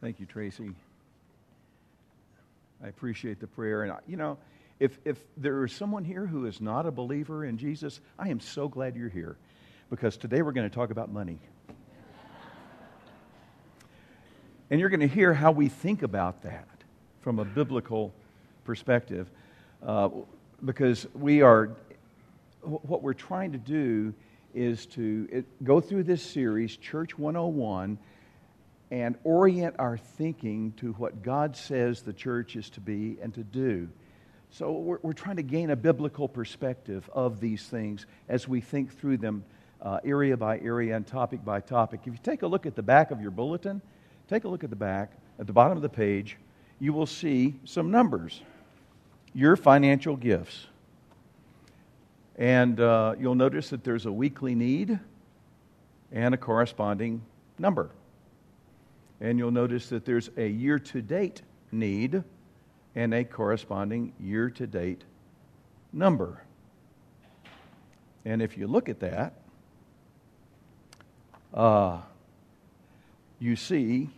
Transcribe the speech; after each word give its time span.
Thank 0.00 0.18
you, 0.18 0.24
Tracy. 0.24 0.70
I 2.82 2.88
appreciate 2.88 3.38
the 3.38 3.46
prayer. 3.46 3.82
And, 3.82 3.92
you 4.08 4.16
know, 4.16 4.38
if, 4.78 4.98
if 5.04 5.18
there 5.36 5.62
is 5.66 5.72
someone 5.74 6.04
here 6.04 6.24
who 6.24 6.46
is 6.46 6.58
not 6.58 6.86
a 6.86 6.90
believer 6.90 7.44
in 7.44 7.58
Jesus, 7.58 8.00
I 8.18 8.30
am 8.30 8.40
so 8.40 8.66
glad 8.66 8.96
you're 8.96 9.10
here 9.10 9.36
because 9.90 10.16
today 10.16 10.40
we're 10.40 10.52
going 10.52 10.68
to 10.68 10.74
talk 10.74 10.90
about 10.90 11.12
money. 11.12 11.38
and 14.70 14.80
you're 14.80 14.88
going 14.88 15.00
to 15.00 15.06
hear 15.06 15.34
how 15.34 15.52
we 15.52 15.68
think 15.68 16.02
about 16.02 16.42
that 16.44 16.66
from 17.20 17.38
a 17.38 17.44
biblical 17.44 18.14
perspective 18.64 19.28
uh, 19.82 20.08
because 20.64 21.06
we 21.12 21.42
are, 21.42 21.72
what 22.62 23.02
we're 23.02 23.12
trying 23.12 23.52
to 23.52 23.58
do 23.58 24.14
is 24.54 24.86
to 24.86 25.44
go 25.62 25.78
through 25.78 26.04
this 26.04 26.22
series, 26.22 26.78
Church 26.78 27.18
101 27.18 27.98
and 28.90 29.16
orient 29.22 29.76
our 29.78 29.96
thinking 29.96 30.72
to 30.78 30.92
what 30.92 31.22
God 31.22 31.56
says 31.56 32.02
the 32.02 32.12
church 32.12 32.56
is 32.56 32.70
to 32.70 32.80
be 32.80 33.18
and 33.22 33.32
to 33.34 33.44
do. 33.44 33.88
So 34.50 34.72
we're, 34.72 34.98
we're 35.02 35.12
trying 35.12 35.36
to 35.36 35.42
gain 35.42 35.70
a 35.70 35.76
biblical 35.76 36.28
perspective 36.28 37.08
of 37.12 37.40
these 37.40 37.62
things 37.62 38.06
as 38.28 38.48
we 38.48 38.60
think 38.60 38.98
through 38.98 39.18
them 39.18 39.44
uh, 39.80 40.00
area 40.04 40.36
by 40.36 40.58
area 40.58 40.96
and 40.96 41.06
topic 41.06 41.44
by 41.44 41.60
topic. 41.60 42.00
If 42.04 42.12
you 42.12 42.18
take 42.22 42.42
a 42.42 42.46
look 42.46 42.66
at 42.66 42.74
the 42.74 42.82
back 42.82 43.12
of 43.12 43.20
your 43.20 43.30
bulletin, 43.30 43.80
take 44.28 44.44
a 44.44 44.48
look 44.48 44.64
at 44.64 44.70
the 44.70 44.76
back, 44.76 45.12
at 45.38 45.46
the 45.46 45.52
bottom 45.52 45.78
of 45.78 45.82
the 45.82 45.88
page, 45.88 46.36
you 46.80 46.92
will 46.92 47.06
see 47.06 47.54
some 47.64 47.90
numbers. 47.90 48.42
Your 49.32 49.56
financial 49.56 50.16
gifts. 50.16 50.66
And 52.36 52.80
uh, 52.80 53.14
you'll 53.18 53.34
notice 53.36 53.70
that 53.70 53.84
there's 53.84 54.06
a 54.06 54.12
weekly 54.12 54.54
need 54.54 54.98
and 56.10 56.34
a 56.34 56.38
corresponding 56.38 57.22
number. 57.58 57.90
And 59.20 59.38
you'll 59.38 59.50
notice 59.50 59.88
that 59.90 60.04
there's 60.04 60.30
a 60.36 60.48
year 60.48 60.78
to 60.78 61.02
date 61.02 61.42
need 61.70 62.22
and 62.94 63.14
a 63.14 63.24
corresponding 63.24 64.12
year 64.18 64.50
to 64.50 64.66
date 64.66 65.04
number. 65.92 66.42
And 68.24 68.42
if 68.42 68.56
you 68.56 68.66
look 68.66 68.88
at 68.88 69.00
that, 69.00 69.34
uh, 71.54 71.98
you 73.38 73.56
see 73.56 74.10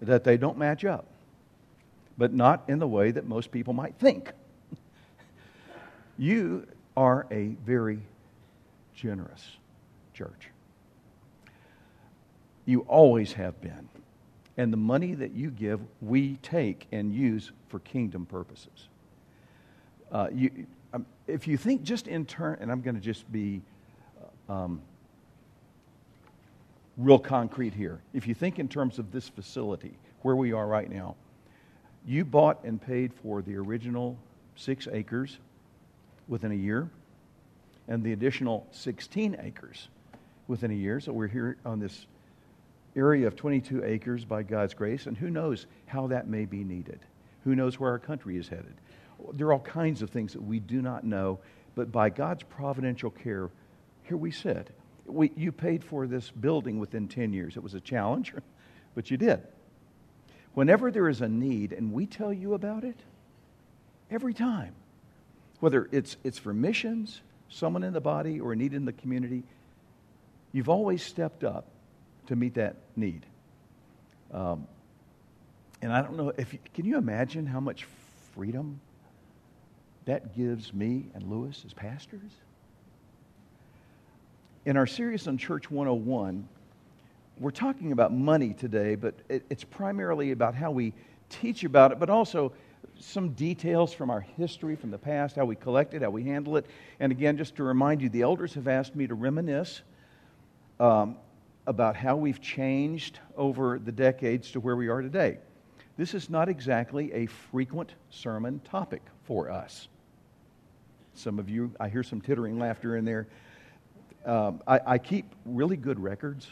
that 0.00 0.24
they 0.24 0.36
don't 0.36 0.58
match 0.58 0.84
up, 0.84 1.06
but 2.18 2.32
not 2.32 2.64
in 2.68 2.78
the 2.78 2.88
way 2.88 3.10
that 3.10 3.26
most 3.26 3.50
people 3.50 3.72
might 3.72 3.94
think. 3.96 4.32
you 6.18 6.66
are 6.96 7.26
a 7.30 7.48
very 7.64 8.00
generous 8.94 9.56
church. 10.14 10.50
You 12.66 12.80
always 12.80 13.32
have 13.34 13.60
been. 13.62 13.88
And 14.58 14.72
the 14.72 14.76
money 14.76 15.14
that 15.14 15.32
you 15.32 15.50
give, 15.50 15.80
we 16.02 16.36
take 16.42 16.86
and 16.92 17.14
use 17.14 17.52
for 17.68 17.78
kingdom 17.80 18.26
purposes. 18.26 18.88
Uh, 20.10 20.28
you, 20.32 20.66
um, 20.92 21.06
if 21.26 21.46
you 21.46 21.56
think 21.56 21.82
just 21.82 22.08
in 22.08 22.24
turn, 22.26 22.58
and 22.60 22.70
I'm 22.70 22.80
going 22.80 22.94
to 22.94 23.00
just 23.00 23.30
be 23.30 23.62
um, 24.48 24.80
real 26.96 27.18
concrete 27.18 27.74
here. 27.74 28.00
If 28.14 28.26
you 28.26 28.34
think 28.34 28.58
in 28.58 28.68
terms 28.68 28.98
of 28.98 29.12
this 29.12 29.28
facility, 29.28 29.92
where 30.22 30.36
we 30.36 30.52
are 30.52 30.66
right 30.66 30.90
now, 30.90 31.14
you 32.06 32.24
bought 32.24 32.64
and 32.64 32.80
paid 32.80 33.12
for 33.12 33.42
the 33.42 33.56
original 33.56 34.16
six 34.54 34.88
acres 34.90 35.38
within 36.28 36.52
a 36.52 36.56
year, 36.56 36.88
and 37.88 38.02
the 38.02 38.12
additional 38.12 38.66
16 38.72 39.36
acres 39.42 39.88
within 40.48 40.70
a 40.70 40.74
year. 40.74 40.98
So 41.00 41.12
we're 41.12 41.28
here 41.28 41.56
on 41.64 41.78
this 41.78 42.06
area 42.96 43.26
of 43.26 43.36
22 43.36 43.84
acres 43.84 44.24
by 44.24 44.42
God's 44.42 44.74
grace, 44.74 45.06
and 45.06 45.16
who 45.16 45.30
knows 45.30 45.66
how 45.86 46.08
that 46.08 46.26
may 46.26 46.46
be 46.46 46.64
needed? 46.64 47.00
Who 47.44 47.54
knows 47.54 47.78
where 47.78 47.90
our 47.90 47.98
country 47.98 48.36
is 48.36 48.48
headed? 48.48 48.74
There 49.34 49.46
are 49.48 49.52
all 49.52 49.60
kinds 49.60 50.02
of 50.02 50.10
things 50.10 50.32
that 50.32 50.42
we 50.42 50.58
do 50.58 50.82
not 50.82 51.04
know, 51.04 51.38
but 51.74 51.92
by 51.92 52.10
God's 52.10 52.42
providential 52.42 53.10
care, 53.10 53.50
here 54.04 54.16
we 54.16 54.30
sit. 54.30 54.70
We, 55.06 55.30
you 55.36 55.52
paid 55.52 55.84
for 55.84 56.06
this 56.06 56.30
building 56.30 56.78
within 56.80 57.06
10 57.06 57.32
years. 57.32 57.56
It 57.56 57.62
was 57.62 57.74
a 57.74 57.80
challenge, 57.80 58.32
but 58.94 59.10
you 59.10 59.16
did. 59.16 59.40
Whenever 60.54 60.90
there 60.90 61.08
is 61.08 61.20
a 61.20 61.28
need 61.28 61.72
and 61.72 61.92
we 61.92 62.06
tell 62.06 62.32
you 62.32 62.54
about 62.54 62.82
it, 62.82 62.98
every 64.10 64.32
time, 64.32 64.74
whether 65.60 65.88
it's, 65.92 66.16
it's 66.24 66.38
for 66.38 66.52
missions, 66.52 67.20
someone 67.48 67.84
in 67.84 67.92
the 67.92 68.00
body, 68.00 68.40
or 68.40 68.52
a 68.52 68.56
need 68.56 68.74
in 68.74 68.84
the 68.84 68.92
community, 68.92 69.44
you've 70.52 70.68
always 70.68 71.02
stepped 71.02 71.44
up 71.44 71.66
to 72.26 72.36
meet 72.36 72.54
that 72.54 72.76
need. 72.96 73.24
Um, 74.32 74.66
and 75.82 75.92
I 75.92 76.02
don't 76.02 76.16
know 76.16 76.32
if 76.36 76.52
you, 76.52 76.58
can 76.74 76.84
you 76.84 76.96
imagine 76.96 77.46
how 77.46 77.60
much 77.60 77.86
freedom 78.34 78.80
that 80.04 80.36
gives 80.36 80.72
me 80.72 81.06
and 81.14 81.30
Lewis 81.30 81.62
as 81.66 81.72
pastors? 81.72 82.30
In 84.64 84.76
our 84.76 84.86
series 84.86 85.28
on 85.28 85.38
Church 85.38 85.70
101, 85.70 86.48
we're 87.38 87.50
talking 87.50 87.92
about 87.92 88.12
money 88.12 88.52
today, 88.54 88.94
but 88.94 89.14
it, 89.28 89.44
it's 89.50 89.64
primarily 89.64 90.32
about 90.32 90.54
how 90.54 90.70
we 90.70 90.92
teach 91.28 91.64
about 91.64 91.92
it, 91.92 91.98
but 91.98 92.10
also 92.10 92.52
some 92.98 93.30
details 93.30 93.92
from 93.92 94.10
our 94.10 94.20
history 94.20 94.74
from 94.74 94.90
the 94.90 94.98
past, 94.98 95.36
how 95.36 95.44
we 95.44 95.54
collect 95.54 95.94
it, 95.94 96.02
how 96.02 96.10
we 96.10 96.24
handle 96.24 96.56
it. 96.56 96.66
And 96.98 97.12
again, 97.12 97.36
just 97.36 97.56
to 97.56 97.62
remind 97.62 98.00
you, 98.00 98.08
the 98.08 98.22
elders 98.22 98.54
have 98.54 98.68
asked 98.68 98.96
me 98.96 99.06
to 99.06 99.14
reminisce 99.14 99.82
um, 100.80 101.16
about 101.66 101.96
how 101.96 102.16
we've 102.16 102.40
changed 102.40 103.18
over 103.36 103.78
the 103.78 103.92
decades 103.92 104.50
to 104.52 104.60
where 104.60 104.76
we 104.76 104.88
are 104.88 105.02
today. 105.02 105.38
This 105.96 106.14
is 106.14 106.28
not 106.28 106.48
exactly 106.48 107.12
a 107.12 107.26
frequent 107.26 107.94
sermon 108.10 108.60
topic 108.60 109.02
for 109.24 109.50
us. 109.50 109.88
Some 111.14 111.38
of 111.38 111.48
you, 111.48 111.72
I 111.80 111.88
hear 111.88 112.02
some 112.02 112.20
tittering 112.20 112.58
laughter 112.58 112.96
in 112.96 113.04
there. 113.04 113.26
Um, 114.26 114.60
I, 114.66 114.80
I 114.86 114.98
keep 114.98 115.24
really 115.44 115.76
good 115.76 115.98
records. 115.98 116.48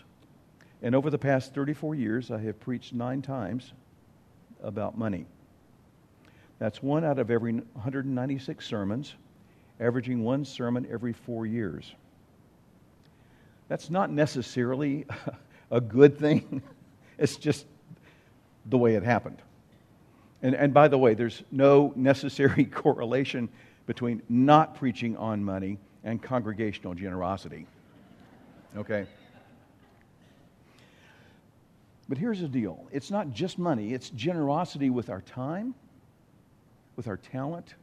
And 0.82 0.94
over 0.94 1.10
the 1.10 1.18
past 1.18 1.54
34 1.54 1.94
years, 1.94 2.30
I 2.30 2.38
have 2.38 2.58
preached 2.60 2.94
nine 2.94 3.22
times 3.22 3.72
about 4.62 4.96
money. 4.96 5.26
That's 6.58 6.82
one 6.82 7.04
out 7.04 7.18
of 7.18 7.30
every 7.30 7.52
196 7.52 8.66
sermons, 8.66 9.14
averaging 9.80 10.22
one 10.22 10.44
sermon 10.44 10.86
every 10.90 11.12
four 11.12 11.46
years. 11.46 11.94
That's 13.68 13.90
not 13.90 14.10
necessarily 14.10 15.06
a 15.70 15.80
good 15.80 16.18
thing, 16.18 16.62
it's 17.18 17.36
just 17.36 17.66
the 18.66 18.78
way 18.78 18.94
it 18.94 19.02
happened. 19.02 19.40
And, 20.42 20.54
and 20.54 20.74
by 20.74 20.88
the 20.88 20.98
way, 20.98 21.14
there's 21.14 21.42
no 21.50 21.92
necessary 21.96 22.64
correlation 22.72 23.48
between 23.86 24.22
not 24.28 24.74
preaching 24.74 25.16
on 25.16 25.42
money 25.44 25.78
and 26.04 26.22
congregational 26.22 26.94
generosity. 26.94 27.66
Okay? 28.76 29.06
But 32.08 32.18
here's 32.18 32.40
the 32.40 32.48
deal 32.48 32.86
it's 32.92 33.10
not 33.10 33.30
just 33.32 33.58
money, 33.58 33.94
it's 33.94 34.10
generosity 34.10 34.90
with 34.90 35.08
our 35.08 35.22
time, 35.22 35.74
with 36.96 37.08
our 37.08 37.16
talent, 37.16 37.74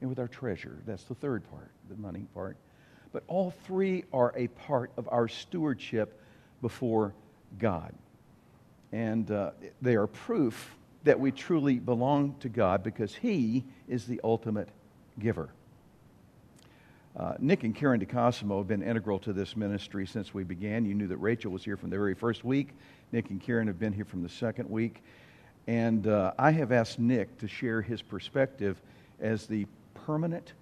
and 0.00 0.10
with 0.10 0.18
our 0.18 0.28
treasure. 0.28 0.78
That's 0.86 1.04
the 1.04 1.14
third 1.14 1.48
part, 1.50 1.70
the 1.88 1.96
money 1.96 2.26
part. 2.34 2.56
But 3.12 3.22
all 3.26 3.50
three 3.66 4.04
are 4.12 4.32
a 4.36 4.48
part 4.48 4.90
of 4.96 5.08
our 5.10 5.28
stewardship 5.28 6.20
before 6.60 7.14
God. 7.58 7.94
And 8.92 9.30
uh, 9.30 9.52
they 9.80 9.96
are 9.96 10.06
proof 10.06 10.76
that 11.04 11.18
we 11.18 11.30
truly 11.30 11.78
belong 11.78 12.34
to 12.40 12.48
God 12.48 12.82
because 12.82 13.14
He 13.14 13.64
is 13.88 14.06
the 14.06 14.20
ultimate 14.24 14.68
giver. 15.18 15.50
Uh, 17.16 17.34
Nick 17.40 17.64
and 17.64 17.74
Karen 17.74 18.04
DeCosimo 18.04 18.58
have 18.58 18.68
been 18.68 18.82
integral 18.82 19.18
to 19.20 19.32
this 19.32 19.56
ministry 19.56 20.06
since 20.06 20.32
we 20.32 20.44
began. 20.44 20.84
You 20.84 20.94
knew 20.94 21.08
that 21.08 21.16
Rachel 21.16 21.50
was 21.50 21.64
here 21.64 21.76
from 21.76 21.90
the 21.90 21.96
very 21.96 22.14
first 22.14 22.44
week. 22.44 22.68
Nick 23.10 23.30
and 23.30 23.40
Karen 23.40 23.66
have 23.66 23.78
been 23.78 23.92
here 23.92 24.04
from 24.04 24.22
the 24.22 24.28
second 24.28 24.70
week. 24.70 25.02
And 25.66 26.06
uh, 26.06 26.32
I 26.38 26.52
have 26.52 26.70
asked 26.70 26.98
Nick 26.98 27.36
to 27.38 27.48
share 27.48 27.82
his 27.82 28.02
perspective 28.02 28.80
as 29.20 29.46
the 29.46 29.66
permanent 29.94 30.52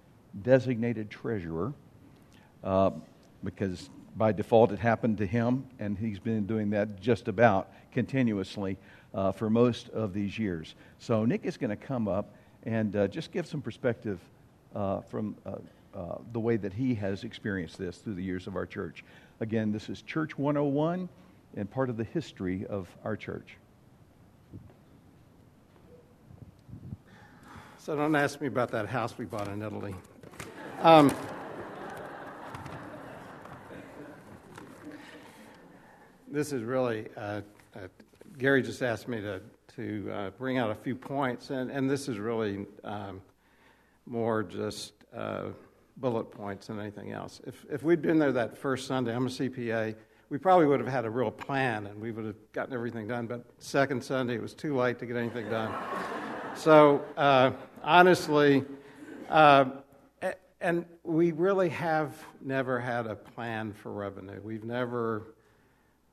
designated 0.41 1.09
treasurer 1.09 1.73
uh, 2.63 2.91
because 3.43 3.89
by 4.15 4.31
default 4.31 4.71
it 4.71 4.79
happened 4.79 5.17
to 5.19 5.25
him, 5.25 5.65
and 5.79 5.97
he's 5.97 6.19
been 6.19 6.45
doing 6.45 6.71
that 6.71 6.99
just 6.99 7.27
about 7.27 7.71
continuously 7.91 8.77
uh, 9.13 9.31
for 9.31 9.49
most 9.49 9.89
of 9.89 10.13
these 10.13 10.37
years. 10.37 10.75
So 10.99 11.23
Nick 11.25 11.45
is 11.45 11.57
going 11.57 11.69
to 11.69 11.75
come 11.75 12.07
up 12.07 12.33
and 12.63 12.95
uh, 12.95 13.07
just 13.07 13.31
give 13.31 13.47
some 13.47 13.61
perspective 13.61 14.19
uh, 14.75 15.01
from 15.01 15.35
uh, 15.45 15.55
uh, 15.95 16.17
the 16.33 16.39
way 16.39 16.57
that 16.57 16.73
he 16.73 16.93
has 16.95 17.23
experienced 17.23 17.77
this 17.77 17.97
through 17.97 18.15
the 18.15 18.23
years 18.23 18.47
of 18.47 18.55
our 18.55 18.65
church. 18.65 19.03
Again, 19.39 19.71
this 19.71 19.89
is 19.89 20.01
Church 20.01 20.37
101 20.37 21.07
and 21.55 21.71
part 21.71 21.89
of 21.89 21.97
the 21.97 22.03
history 22.03 22.65
of 22.67 22.87
our 23.03 23.15
church. 23.15 23.57
So 27.77 27.95
don't 27.95 28.15
ask 28.15 28.41
me 28.41 28.47
about 28.47 28.69
that 28.71 28.87
house 28.87 29.17
we 29.17 29.25
bought 29.25 29.47
in 29.47 29.61
Italy. 29.61 29.95
Um, 30.81 31.15
this 36.29 36.51
is 36.51 36.63
really 36.63 37.07
a, 37.15 37.43
a 37.75 37.89
Gary 38.37 38.61
just 38.61 38.83
asked 38.83 39.07
me 39.07 39.21
to, 39.21 39.41
to 39.75 40.11
uh, 40.11 40.29
bring 40.31 40.57
out 40.57 40.69
a 40.69 40.75
few 40.75 40.95
points, 40.95 41.49
and, 41.49 41.71
and 41.71 41.89
this 41.89 42.07
is 42.07 42.19
really 42.19 42.65
um, 42.83 43.21
more 44.05 44.43
just 44.43 44.93
uh, 45.15 45.45
bullet 45.97 46.25
points 46.25 46.67
than 46.67 46.79
anything 46.79 47.11
else. 47.11 47.41
If, 47.45 47.65
if 47.69 47.83
we'd 47.83 48.01
been 48.01 48.19
there 48.19 48.31
that 48.33 48.57
first 48.57 48.87
Sunday, 48.87 49.15
I'm 49.15 49.25
a 49.25 49.29
CPA, 49.29 49.95
we 50.29 50.37
probably 50.37 50.65
would 50.65 50.79
have 50.79 50.89
had 50.89 51.05
a 51.05 51.09
real 51.09 51.31
plan 51.31 51.87
and 51.87 51.99
we 51.99 52.11
would 52.11 52.25
have 52.25 52.35
gotten 52.51 52.73
everything 52.73 53.07
done. 53.07 53.27
But 53.27 53.45
second 53.59 54.03
Sunday, 54.03 54.35
it 54.35 54.41
was 54.41 54.53
too 54.53 54.75
late 54.75 54.99
to 54.99 55.05
get 55.05 55.15
anything 55.15 55.49
done. 55.49 55.73
so, 56.55 57.03
uh, 57.15 57.51
honestly, 57.81 58.65
uh, 59.29 59.65
and 60.59 60.85
we 61.03 61.31
really 61.31 61.69
have 61.69 62.15
never 62.41 62.79
had 62.79 63.07
a 63.07 63.15
plan 63.15 63.73
for 63.73 63.91
revenue. 63.91 64.39
We've 64.43 64.63
never, 64.63 65.35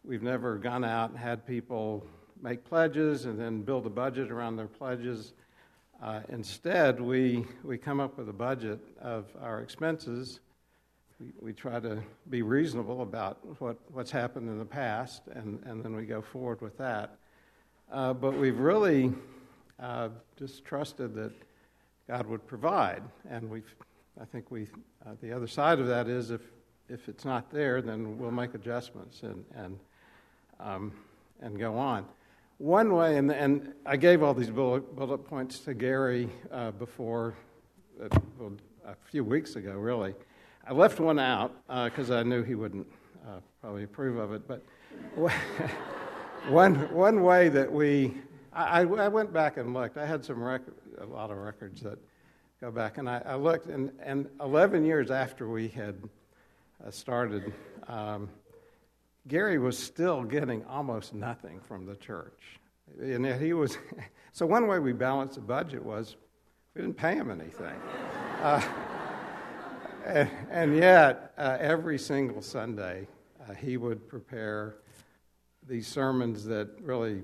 we've 0.04 0.22
never 0.22 0.56
gone 0.58 0.84
out 0.84 1.10
and 1.10 1.18
had 1.18 1.46
people 1.46 2.06
make 2.42 2.62
pledges 2.64 3.24
and 3.24 3.40
then 3.40 3.62
build 3.62 3.86
a 3.86 3.90
budget 3.90 4.30
around 4.30 4.56
their 4.56 4.66
pledges. 4.66 5.32
Uh, 6.02 6.20
instead, 6.28 7.00
we, 7.00 7.44
we 7.62 7.78
come 7.78 8.00
up 8.00 8.18
with 8.18 8.28
a 8.28 8.32
budget 8.32 8.78
of 9.00 9.24
our 9.40 9.60
expenses. 9.62 10.40
We, 11.18 11.32
we 11.40 11.52
try 11.54 11.80
to 11.80 12.02
be 12.28 12.42
reasonable 12.42 13.00
about 13.00 13.38
what, 13.60 13.78
what's 13.92 14.10
happened 14.10 14.48
in 14.50 14.58
the 14.58 14.64
past, 14.64 15.22
and, 15.32 15.62
and 15.64 15.82
then 15.82 15.96
we 15.96 16.04
go 16.04 16.20
forward 16.20 16.60
with 16.60 16.76
that. 16.76 17.16
Uh, 17.90 18.12
but 18.12 18.36
we've 18.36 18.58
really 18.58 19.12
uh, 19.80 20.10
just 20.38 20.64
trusted 20.64 21.14
that 21.14 21.32
God 22.08 22.26
would 22.26 22.46
provide, 22.46 23.02
and 23.30 23.48
we've, 23.48 23.74
I 24.20 24.26
think 24.26 24.50
we, 24.50 24.66
uh, 25.06 25.12
the 25.22 25.32
other 25.32 25.46
side 25.46 25.78
of 25.78 25.86
that 25.86 26.08
is 26.08 26.30
if, 26.30 26.42
if 26.90 27.08
it's 27.08 27.24
not 27.24 27.50
there, 27.50 27.80
then 27.80 28.18
we'll 28.18 28.30
make 28.30 28.52
adjustments 28.52 29.22
and, 29.22 29.44
and, 29.54 29.78
um, 30.60 30.92
and 31.40 31.58
go 31.58 31.76
on. 31.76 32.06
One 32.58 32.94
way, 32.94 33.16
and, 33.18 33.30
and 33.32 33.74
I 33.84 33.96
gave 33.96 34.22
all 34.22 34.32
these 34.32 34.50
bullet, 34.50 34.94
bullet 34.94 35.18
points 35.18 35.58
to 35.60 35.74
Gary 35.74 36.28
uh, 36.52 36.70
before, 36.70 37.34
uh, 38.02 38.08
well, 38.38 38.52
a 38.86 38.94
few 39.10 39.24
weeks 39.24 39.56
ago, 39.56 39.72
really. 39.72 40.14
I 40.66 40.72
left 40.72 41.00
one 41.00 41.18
out 41.18 41.52
because 41.66 42.10
uh, 42.10 42.18
I 42.18 42.22
knew 42.22 42.42
he 42.42 42.54
wouldn't 42.54 42.86
uh, 43.26 43.40
probably 43.60 43.82
approve 43.82 44.18
of 44.18 44.32
it. 44.32 44.46
But 44.46 44.62
one, 46.48 46.74
one 46.94 47.22
way 47.22 47.48
that 47.48 47.70
we, 47.70 48.14
I, 48.52 48.82
I, 48.82 49.08
went 49.08 49.32
back 49.32 49.56
and 49.56 49.74
looked. 49.74 49.96
I 49.96 50.06
had 50.06 50.24
some 50.24 50.42
rec- 50.42 50.62
a 50.98 51.06
lot 51.06 51.30
of 51.30 51.38
records 51.38 51.82
that 51.82 51.98
go 52.60 52.70
back, 52.70 52.98
and 52.98 53.08
I, 53.08 53.20
I 53.26 53.34
looked, 53.34 53.66
and, 53.66 53.90
and 54.02 54.28
11 54.40 54.84
years 54.84 55.10
after 55.10 55.48
we 55.48 55.68
had 55.68 55.96
uh, 56.86 56.90
started, 56.90 57.52
um, 57.88 58.28
Gary 59.26 59.58
was 59.58 59.78
still 59.78 60.22
getting 60.22 60.64
almost 60.66 61.14
nothing 61.14 61.60
from 61.60 61.86
the 61.86 61.96
church. 61.96 62.60
And 63.00 63.26
he 63.26 63.52
was, 63.54 63.78
so 64.32 64.44
one 64.44 64.66
way 64.66 64.78
we 64.78 64.92
balanced 64.92 65.36
the 65.36 65.40
budget 65.40 65.82
was 65.82 66.16
we 66.74 66.82
didn't 66.82 66.96
pay 66.96 67.14
him 67.14 67.30
anything. 67.30 67.80
Uh, 68.42 68.60
and, 70.04 70.30
and, 70.50 70.76
yet, 70.76 71.32
uh, 71.38 71.56
every 71.58 71.98
single 71.98 72.42
Sunday, 72.42 73.06
uh, 73.40 73.54
he 73.54 73.76
would 73.78 74.06
prepare 74.08 74.76
these 75.66 75.86
sermons 75.86 76.44
that 76.44 76.68
really, 76.82 77.22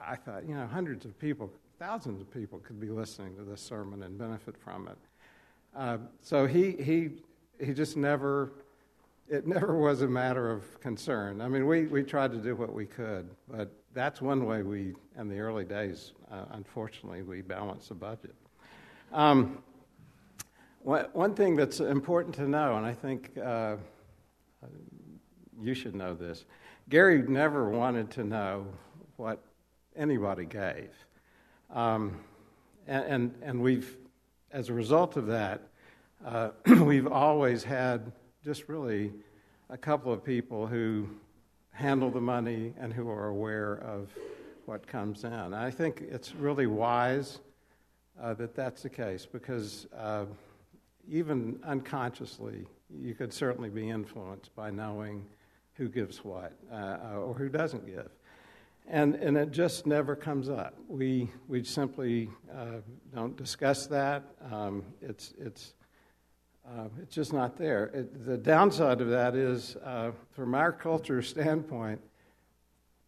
I 0.00 0.16
thought, 0.16 0.48
you 0.48 0.54
know, 0.54 0.66
hundreds 0.66 1.04
of 1.04 1.18
people, 1.18 1.52
thousands 1.78 2.22
of 2.22 2.32
people 2.32 2.60
could 2.60 2.80
be 2.80 2.88
listening 2.88 3.36
to 3.36 3.42
this 3.42 3.60
sermon 3.60 4.02
and 4.02 4.16
benefit 4.16 4.56
from 4.56 4.88
it. 4.88 4.96
Uh, 5.76 5.98
so 6.22 6.46
he, 6.46 6.70
he, 6.72 7.10
he 7.62 7.74
just 7.74 7.98
never 7.98 8.52
it 9.28 9.46
never 9.46 9.76
was 9.76 10.02
a 10.02 10.08
matter 10.08 10.50
of 10.50 10.80
concern. 10.80 11.40
I 11.40 11.48
mean, 11.48 11.66
we, 11.66 11.86
we 11.86 12.02
tried 12.02 12.32
to 12.32 12.38
do 12.38 12.54
what 12.54 12.72
we 12.72 12.86
could, 12.86 13.28
but 13.48 13.72
that's 13.92 14.20
one 14.20 14.46
way 14.46 14.62
we, 14.62 14.94
in 15.18 15.28
the 15.28 15.38
early 15.38 15.64
days, 15.64 16.12
uh, 16.30 16.44
unfortunately, 16.52 17.22
we 17.22 17.42
balanced 17.42 17.88
the 17.88 17.94
budget. 17.94 18.34
Um, 19.12 19.62
one 20.82 21.34
thing 21.34 21.56
that's 21.56 21.80
important 21.80 22.34
to 22.36 22.48
know, 22.48 22.76
and 22.76 22.86
I 22.86 22.94
think 22.94 23.36
uh, 23.44 23.76
you 25.60 25.74
should 25.74 25.96
know 25.96 26.14
this 26.14 26.44
Gary 26.88 27.22
never 27.22 27.68
wanted 27.68 28.10
to 28.12 28.22
know 28.22 28.66
what 29.16 29.42
anybody 29.96 30.44
gave. 30.44 30.90
Um, 31.70 32.20
and, 32.86 33.04
and, 33.04 33.34
and, 33.42 33.60
we've, 33.60 33.96
as 34.52 34.68
a 34.68 34.72
result 34.72 35.16
of 35.16 35.26
that, 35.26 35.62
uh, 36.24 36.50
we've 36.84 37.08
always 37.08 37.64
had 37.64 38.12
just 38.46 38.68
really 38.68 39.12
a 39.70 39.76
couple 39.76 40.12
of 40.12 40.22
people 40.22 40.68
who 40.68 41.08
handle 41.72 42.12
the 42.12 42.20
money 42.20 42.72
and 42.78 42.92
who 42.92 43.10
are 43.10 43.26
aware 43.26 43.78
of 43.78 44.08
what 44.66 44.86
comes 44.86 45.24
in. 45.24 45.52
I 45.52 45.68
think 45.68 46.04
it's 46.08 46.32
really 46.32 46.68
wise 46.68 47.40
uh, 48.22 48.34
that 48.34 48.54
that's 48.54 48.84
the 48.84 48.88
case 48.88 49.26
because 49.26 49.88
uh, 49.98 50.26
even 51.10 51.58
unconsciously, 51.64 52.68
you 52.88 53.14
could 53.14 53.32
certainly 53.32 53.68
be 53.68 53.90
influenced 53.90 54.54
by 54.54 54.70
knowing 54.70 55.26
who 55.74 55.88
gives 55.88 56.24
what 56.24 56.52
uh, 56.72 57.18
or 57.18 57.34
who 57.34 57.48
doesn't 57.48 57.84
give. 57.84 58.10
And, 58.86 59.16
and 59.16 59.36
it 59.36 59.50
just 59.50 59.88
never 59.88 60.14
comes 60.14 60.48
up. 60.48 60.74
We, 60.86 61.32
we 61.48 61.64
simply 61.64 62.30
uh, 62.56 62.78
don't 63.12 63.36
discuss 63.36 63.88
that. 63.88 64.22
Um, 64.52 64.84
it's, 65.02 65.34
it's 65.36 65.74
uh, 66.68 66.88
it's 67.00 67.14
just 67.14 67.32
not 67.32 67.56
there. 67.56 67.86
It, 67.94 68.24
the 68.26 68.36
downside 68.36 69.00
of 69.00 69.08
that 69.08 69.34
is, 69.34 69.76
uh, 69.84 70.10
from 70.32 70.54
our 70.54 70.72
culture 70.72 71.22
standpoint, 71.22 72.00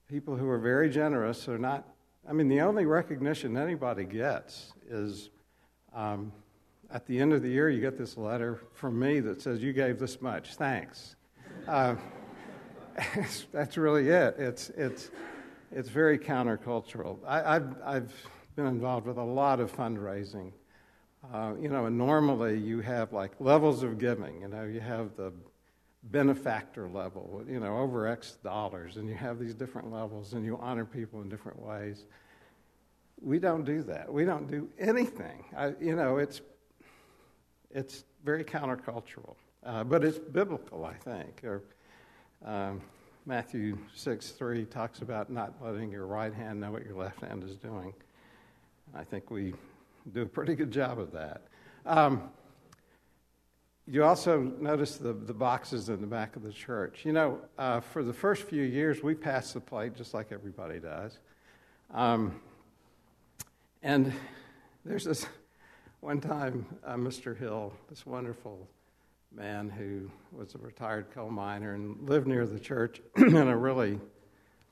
people 0.08 0.36
who 0.36 0.48
are 0.48 0.58
very 0.58 0.88
generous 0.88 1.48
are 1.48 1.58
not. 1.58 1.86
I 2.28 2.32
mean, 2.32 2.48
the 2.48 2.60
only 2.60 2.84
recognition 2.84 3.56
anybody 3.56 4.04
gets 4.04 4.72
is 4.88 5.30
um, 5.94 6.32
at 6.90 7.06
the 7.06 7.18
end 7.18 7.32
of 7.32 7.42
the 7.42 7.48
year, 7.48 7.68
you 7.68 7.80
get 7.80 7.98
this 7.98 8.16
letter 8.16 8.60
from 8.72 8.98
me 8.98 9.20
that 9.20 9.42
says, 9.42 9.62
You 9.62 9.72
gave 9.72 9.98
this 9.98 10.20
much, 10.20 10.54
thanks. 10.54 11.16
Uh, 11.66 11.96
that's 13.52 13.76
really 13.76 14.08
it. 14.08 14.36
It's, 14.38 14.70
it's, 14.70 15.10
it's 15.72 15.88
very 15.88 16.18
countercultural. 16.18 17.18
I, 17.26 17.56
I've, 17.56 17.74
I've 17.84 18.12
been 18.56 18.66
involved 18.66 19.06
with 19.06 19.18
a 19.18 19.24
lot 19.24 19.60
of 19.60 19.74
fundraising 19.74 20.52
uh, 21.32 21.52
you 21.60 21.68
know, 21.68 21.88
normally 21.88 22.58
you 22.58 22.80
have 22.80 23.12
like 23.12 23.32
levels 23.40 23.82
of 23.82 23.98
giving. 23.98 24.40
You 24.40 24.48
know, 24.48 24.64
you 24.64 24.80
have 24.80 25.16
the 25.16 25.32
benefactor 26.04 26.88
level, 26.88 27.42
you 27.48 27.60
know, 27.60 27.78
over 27.78 28.06
X 28.06 28.38
dollars, 28.42 28.96
and 28.96 29.08
you 29.08 29.14
have 29.14 29.38
these 29.38 29.54
different 29.54 29.92
levels, 29.92 30.32
and 30.32 30.44
you 30.44 30.58
honor 30.60 30.84
people 30.84 31.20
in 31.20 31.28
different 31.28 31.60
ways. 31.60 32.06
We 33.20 33.38
don't 33.38 33.64
do 33.64 33.82
that. 33.82 34.10
We 34.12 34.24
don't 34.24 34.48
do 34.48 34.68
anything. 34.78 35.44
I, 35.56 35.74
you 35.80 35.96
know, 35.96 36.18
it's 36.18 36.40
it's 37.70 38.04
very 38.24 38.44
countercultural, 38.44 39.34
uh, 39.64 39.84
but 39.84 40.04
it's 40.04 40.18
biblical, 40.18 40.84
I 40.84 40.94
think. 40.94 41.42
Or 41.44 41.62
um, 42.44 42.80
Matthew 43.26 43.76
six 43.94 44.30
three 44.30 44.64
talks 44.64 45.02
about 45.02 45.30
not 45.30 45.54
letting 45.60 45.90
your 45.90 46.06
right 46.06 46.32
hand 46.32 46.60
know 46.60 46.70
what 46.70 46.84
your 46.86 46.96
left 46.96 47.20
hand 47.20 47.44
is 47.44 47.56
doing. 47.56 47.92
I 48.94 49.04
think 49.04 49.30
we 49.30 49.52
do 50.12 50.22
a 50.22 50.26
pretty 50.26 50.54
good 50.54 50.70
job 50.70 50.98
of 50.98 51.12
that. 51.12 51.42
Um, 51.86 52.30
you 53.86 54.04
also 54.04 54.40
notice 54.40 54.96
the, 54.96 55.14
the 55.14 55.32
boxes 55.32 55.88
in 55.88 56.00
the 56.02 56.06
back 56.06 56.36
of 56.36 56.42
the 56.42 56.52
church. 56.52 57.06
You 57.06 57.12
know, 57.12 57.38
uh, 57.58 57.80
for 57.80 58.02
the 58.02 58.12
first 58.12 58.42
few 58.42 58.62
years, 58.62 59.02
we 59.02 59.14
passed 59.14 59.54
the 59.54 59.60
plate 59.60 59.94
just 59.94 60.12
like 60.12 60.30
everybody 60.30 60.78
does. 60.78 61.18
Um, 61.94 62.40
and 63.82 64.12
there's 64.84 65.04
this 65.04 65.26
one 66.00 66.20
time, 66.20 66.66
uh, 66.84 66.96
Mr. 66.96 67.36
Hill, 67.36 67.72
this 67.88 68.04
wonderful 68.04 68.68
man 69.34 69.70
who 69.70 70.10
was 70.32 70.54
a 70.54 70.58
retired 70.58 71.10
coal 71.10 71.30
miner 71.30 71.74
and 71.74 72.08
lived 72.08 72.26
near 72.26 72.46
the 72.46 72.60
church 72.60 73.00
in 73.16 73.36
a 73.36 73.56
really 73.56 73.98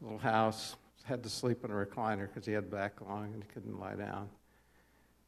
little 0.03 0.19
house, 0.19 0.77
had 1.05 1.23
to 1.23 1.31
sleep 1.31 1.65
in 1.65 1.71
a 1.71 1.75
recliner 1.75 2.29
because 2.29 2.45
he 2.45 2.53
had 2.53 2.69
black 2.69 3.01
lung 3.01 3.33
and 3.33 3.43
he 3.43 3.49
couldn't 3.55 3.79
lie 3.79 3.95
down 3.95 4.29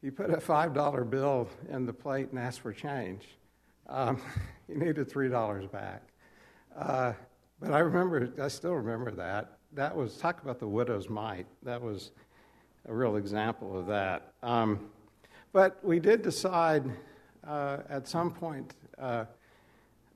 he 0.01 0.09
put 0.09 0.29
a 0.29 0.37
$5 0.37 1.09
bill 1.09 1.49
in 1.69 1.85
the 1.85 1.93
plate 1.93 2.29
and 2.29 2.39
asked 2.39 2.61
for 2.61 2.71
change. 2.71 3.27
Um, 3.87 4.21
he 4.67 4.75
needed 4.75 5.09
$3 5.09 5.71
back. 5.71 6.03
Uh, 6.75 7.13
but 7.59 7.73
I 7.73 7.79
remember, 7.79 8.31
I 8.41 8.47
still 8.47 8.73
remember 8.73 9.11
that. 9.11 9.57
That 9.73 9.95
was, 9.95 10.17
talk 10.17 10.41
about 10.41 10.59
the 10.59 10.67
widow's 10.67 11.09
mite. 11.09 11.47
That 11.63 11.81
was 11.81 12.11
a 12.87 12.93
real 12.93 13.17
example 13.17 13.77
of 13.77 13.87
that. 13.87 14.33
Um, 14.41 14.89
but 15.51 15.83
we 15.83 15.99
did 15.99 16.21
decide 16.21 16.83
uh, 17.45 17.79
at 17.89 18.07
some 18.07 18.31
point, 18.31 18.73
uh, 18.97 19.25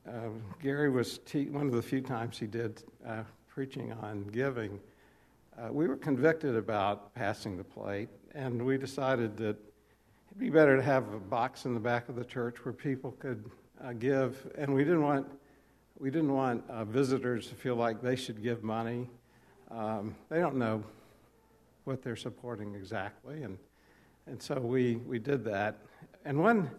uh 0.08 0.30
Gary 0.62 0.90
was 0.90 1.20
te- 1.20 1.50
one 1.50 1.68
of 1.68 1.74
the 1.74 1.82
few 1.82 2.02
times 2.02 2.38
he 2.38 2.46
did 2.46 2.84
uh, 3.08 3.24
preaching 3.48 3.92
on 3.94 4.24
giving. 4.26 4.80
Uh, 5.58 5.72
we 5.72 5.88
were 5.88 5.96
convicted 5.96 6.56
about 6.56 7.14
passing 7.14 7.58
the 7.58 7.64
plate, 7.64 8.10
and 8.34 8.64
we 8.64 8.78
decided 8.78 9.38
that 9.38 9.58
It'd 10.34 10.42
be 10.42 10.50
better 10.50 10.76
to 10.76 10.82
have 10.82 11.14
a 11.14 11.20
box 11.20 11.66
in 11.66 11.76
the 11.76 11.80
back 11.80 12.10
of 12.10 12.16
the 12.16 12.26
church 12.26 12.66
where 12.66 12.74
people 12.74 13.12
could 13.20 13.52
uh, 13.84 13.94
give, 13.94 14.50
and 14.58 14.74
we 14.74 14.84
didn't 14.84 15.04
want 15.04 15.28
we 16.00 16.10
didn't 16.10 16.34
want 16.34 16.68
uh, 16.72 16.86
visitors 16.86 17.50
to 17.50 17.54
feel 17.54 17.76
like 17.76 18.02
they 18.02 18.16
should 18.16 18.42
give 18.42 18.64
money. 18.64 19.08
Um, 19.70 20.16
they 20.30 20.40
don't 20.40 20.56
know 20.56 20.84
what 21.84 22.02
they're 22.02 22.16
supporting 22.16 22.74
exactly. 22.74 23.44
And, 23.44 23.60
and 24.26 24.42
so 24.42 24.56
we, 24.56 24.96
we 24.96 25.20
did 25.20 25.46
that. 25.46 25.78
And 26.26 26.40
one, 26.40 26.72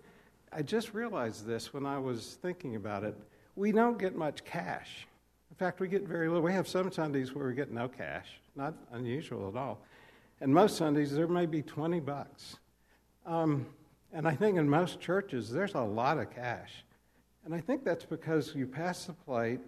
I 0.52 0.62
just 0.62 0.92
realized 0.92 1.46
this 1.46 1.72
when 1.72 1.86
I 1.86 1.96
was 1.96 2.38
thinking 2.42 2.74
about 2.74 3.04
it. 3.04 3.16
We 3.54 3.70
don't 3.70 4.00
get 4.00 4.16
much 4.16 4.44
cash. 4.44 5.06
In 5.48 5.54
fact, 5.56 5.78
we 5.78 5.86
get 5.86 6.02
very 6.02 6.26
little. 6.26 6.42
We 6.42 6.52
have 6.54 6.66
some 6.66 6.90
Sundays 6.90 7.32
where 7.36 7.46
we 7.46 7.54
get 7.54 7.70
no 7.70 7.86
cash, 7.86 8.26
not 8.56 8.74
unusual 8.90 9.48
at 9.48 9.56
all. 9.56 9.80
And 10.40 10.52
most 10.52 10.76
Sundays, 10.76 11.14
there 11.14 11.28
may 11.28 11.46
be 11.46 11.62
20 11.62 12.00
bucks. 12.00 12.56
Um, 13.26 13.66
and 14.12 14.28
I 14.28 14.34
think 14.34 14.58
in 14.58 14.68
most 14.68 15.00
churches, 15.00 15.50
there's 15.50 15.74
a 15.74 15.80
lot 15.80 16.18
of 16.18 16.30
cash. 16.30 16.84
And 17.44 17.54
I 17.54 17.60
think 17.60 17.84
that's 17.84 18.04
because 18.04 18.54
you 18.54 18.66
pass 18.66 19.04
the 19.06 19.12
plate 19.12 19.60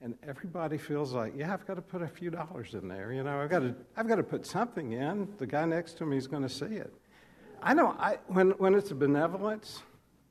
and 0.00 0.14
everybody 0.26 0.76
feels 0.76 1.12
like, 1.12 1.32
yeah, 1.34 1.52
I've 1.52 1.66
got 1.66 1.74
to 1.74 1.82
put 1.82 2.02
a 2.02 2.08
few 2.08 2.30
dollars 2.30 2.74
in 2.74 2.86
there. 2.86 3.12
You 3.12 3.22
know, 3.22 3.40
I've 3.40 3.50
got 3.50 3.60
to, 3.60 3.74
I've 3.96 4.06
got 4.06 4.16
to 4.16 4.22
put 4.22 4.46
something 4.46 4.92
in. 4.92 5.28
The 5.38 5.46
guy 5.46 5.64
next 5.64 5.94
to 5.98 6.06
me 6.06 6.16
is 6.16 6.26
going 6.26 6.42
to 6.42 6.48
see 6.48 6.66
it. 6.66 6.92
I 7.62 7.72
know 7.72 7.96
I, 7.98 8.18
when, 8.26 8.50
when 8.52 8.74
it's 8.74 8.90
a 8.90 8.94
benevolence 8.94 9.82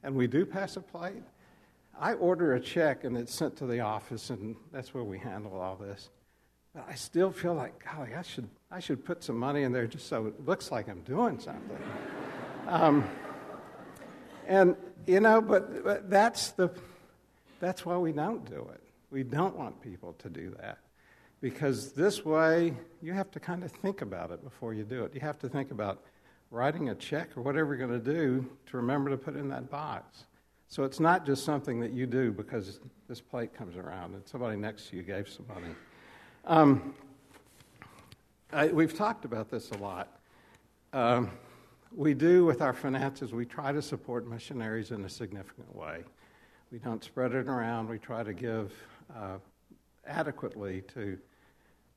and 0.03 0.15
we 0.15 0.27
do 0.27 0.45
pass 0.45 0.77
a 0.77 0.81
plate, 0.81 1.23
I 1.99 2.13
order 2.13 2.53
a 2.53 2.59
check 2.59 3.03
and 3.03 3.17
it's 3.17 3.33
sent 3.33 3.55
to 3.57 3.65
the 3.65 3.79
office, 3.79 4.29
and 4.29 4.55
that's 4.71 4.93
where 4.93 5.03
we 5.03 5.17
handle 5.17 5.59
all 5.59 5.75
this. 5.75 6.09
But 6.73 6.85
I 6.89 6.93
still 6.93 7.31
feel 7.31 7.55
like, 7.55 7.83
golly, 7.83 8.13
I 8.13 8.21
should, 8.21 8.49
I 8.69 8.79
should 8.79 9.03
put 9.03 9.23
some 9.23 9.37
money 9.37 9.63
in 9.63 9.71
there 9.71 9.87
just 9.87 10.07
so 10.07 10.27
it 10.27 10.45
looks 10.45 10.71
like 10.71 10.89
I'm 10.89 11.01
doing 11.01 11.39
something. 11.39 11.79
Um, 12.67 13.07
and, 14.47 14.75
you 15.07 15.19
know, 15.19 15.41
but, 15.41 15.83
but 15.83 16.09
that's, 16.09 16.51
the, 16.51 16.69
that's 17.59 17.85
why 17.85 17.97
we 17.97 18.11
don't 18.11 18.45
do 18.49 18.67
it. 18.73 18.81
We 19.11 19.23
don't 19.23 19.55
want 19.55 19.81
people 19.81 20.13
to 20.19 20.29
do 20.29 20.55
that. 20.61 20.79
Because 21.41 21.93
this 21.93 22.25
way, 22.25 22.73
you 23.01 23.13
have 23.13 23.29
to 23.31 23.39
kind 23.39 23.63
of 23.63 23.71
think 23.71 24.01
about 24.01 24.31
it 24.31 24.43
before 24.43 24.73
you 24.73 24.83
do 24.83 25.03
it. 25.03 25.13
You 25.13 25.21
have 25.21 25.37
to 25.39 25.49
think 25.49 25.71
about 25.71 26.03
writing 26.49 26.89
a 26.89 26.95
check 26.95 27.35
or 27.37 27.41
whatever 27.41 27.75
you're 27.75 27.87
going 27.87 27.99
to 28.01 28.13
do 28.13 28.47
to 28.67 28.77
remember 28.77 29.09
to 29.09 29.17
put 29.17 29.35
in 29.35 29.49
that 29.49 29.69
box. 29.69 30.25
So 30.67 30.83
it's 30.83 30.99
not 30.99 31.25
just 31.25 31.45
something 31.45 31.79
that 31.81 31.91
you 31.91 32.05
do 32.05 32.31
because 32.31 32.79
this 33.07 33.21
plate 33.21 33.53
comes 33.53 33.77
around 33.77 34.15
and 34.15 34.27
somebody 34.27 34.57
next 34.57 34.89
to 34.89 34.95
you 34.95 35.03
gave 35.03 35.29
some 35.29 35.45
money. 35.47 35.75
Um, 36.45 36.95
I, 38.51 38.67
we've 38.67 38.95
talked 38.95 39.25
about 39.25 39.49
this 39.49 39.71
a 39.71 39.77
lot. 39.77 40.19
Um, 40.93 41.31
we 41.95 42.13
do 42.13 42.45
with 42.45 42.61
our 42.61 42.73
finances, 42.73 43.33
we 43.33 43.45
try 43.45 43.71
to 43.71 43.81
support 43.81 44.27
missionaries 44.27 44.91
in 44.91 45.05
a 45.05 45.09
significant 45.09 45.73
way. 45.75 46.03
We 46.71 46.79
don't 46.79 47.03
spread 47.03 47.33
it 47.33 47.47
around, 47.47 47.87
we 47.87 47.97
try 47.97 48.23
to 48.23 48.33
give 48.33 48.73
uh, 49.15 49.37
adequately 50.05 50.81
to, 50.93 51.17